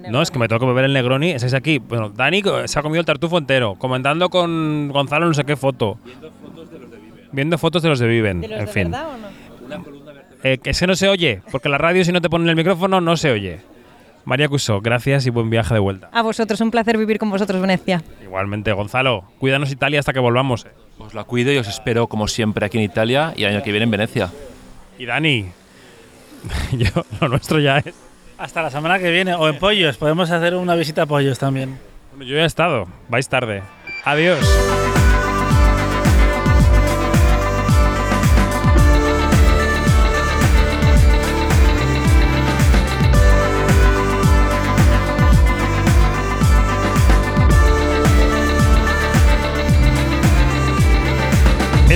No, 0.09 0.21
es 0.21 0.31
que 0.31 0.39
me 0.39 0.47
tengo 0.47 0.61
que 0.61 0.65
beber 0.67 0.85
el 0.85 0.93
Negroni. 0.93 1.31
Ese 1.31 1.47
es 1.47 1.53
aquí. 1.53 1.79
Bueno, 1.79 2.09
Dani 2.09 2.41
se 2.65 2.79
ha 2.79 2.81
comido 2.81 3.01
el 3.01 3.05
tartufo 3.05 3.37
entero, 3.37 3.75
comentando 3.75 4.29
con 4.29 4.87
Gonzalo 4.87 5.27
no 5.27 5.33
sé 5.33 5.43
qué 5.43 5.57
foto. 5.57 5.97
Viendo 7.33 7.57
fotos 7.57 7.83
de 7.83 7.89
los 7.89 7.99
de 7.99 8.07
Viven. 8.07 8.43
en 8.45 8.67
fin. 8.69 8.95
Eh, 10.43 10.57
que 10.57 10.73
se 10.73 10.87
no 10.87 10.95
se 10.95 11.07
oye, 11.07 11.41
porque 11.51 11.69
la 11.69 11.77
radio 11.77 12.03
si 12.03 12.11
no 12.11 12.21
te 12.21 12.29
ponen 12.29 12.49
el 12.49 12.55
micrófono 12.55 12.99
no 12.99 13.15
se 13.17 13.31
oye. 13.31 13.59
María 14.25 14.47
Cuso, 14.47 14.81
gracias 14.81 15.25
y 15.25 15.29
buen 15.29 15.49
viaje 15.49 15.73
de 15.73 15.79
vuelta. 15.79 16.09
A 16.11 16.21
vosotros, 16.21 16.61
un 16.61 16.71
placer 16.71 16.97
vivir 16.97 17.17
con 17.17 17.29
vosotros, 17.29 17.59
Venecia. 17.59 18.03
Igualmente, 18.21 18.71
Gonzalo, 18.71 19.25
cuídanos 19.39 19.71
Italia 19.71 19.99
hasta 19.99 20.13
que 20.13 20.19
volvamos. 20.19 20.67
Os 20.99 21.13
la 21.13 21.23
cuido 21.23 21.51
y 21.51 21.57
os 21.57 21.67
espero 21.67 22.07
como 22.07 22.27
siempre 22.27 22.65
aquí 22.65 22.77
en 22.77 22.83
Italia 22.83 23.33
y 23.35 23.43
el 23.43 23.55
año 23.55 23.63
que 23.63 23.71
viene 23.71 23.85
en 23.85 23.91
Venecia. 23.91 24.29
Y 24.99 25.05
Dani, 25.05 25.47
yo, 26.71 27.05
lo 27.19 27.29
nuestro 27.29 27.59
ya 27.59 27.79
es... 27.79 27.93
Hasta 28.37 28.63
la 28.63 28.71
semana 28.71 28.97
que 28.97 29.11
viene, 29.11 29.35
o 29.35 29.47
en 29.47 29.59
Pollos, 29.59 29.97
podemos 29.97 30.31
hacer 30.31 30.55
una 30.55 30.75
visita 30.75 31.03
a 31.03 31.05
Pollos 31.05 31.37
también. 31.37 31.77
Yo 32.19 32.35
ya 32.35 32.43
he 32.43 32.45
estado, 32.45 32.87
vais 33.07 33.29
tarde. 33.29 33.61
Adiós. 34.03 34.39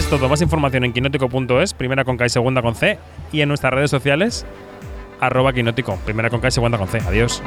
Todo, 0.09 0.29
más 0.29 0.41
información 0.41 0.85
en 0.85 0.93
quinótico.es, 0.93 1.73
primera 1.73 2.05
con 2.05 2.15
K 2.15 2.27
y 2.27 2.29
segunda 2.29 2.61
con 2.61 2.75
C, 2.75 2.99
y 3.31 3.41
en 3.41 3.49
nuestras 3.49 3.73
redes 3.73 3.89
sociales, 3.89 4.45
arroba 5.19 5.51
quinótico, 5.51 5.97
primera 6.05 6.29
con 6.29 6.41
K 6.41 6.49
y 6.49 6.51
segunda 6.51 6.77
con 6.77 6.87
C. 6.87 6.99
Adiós. 6.99 7.41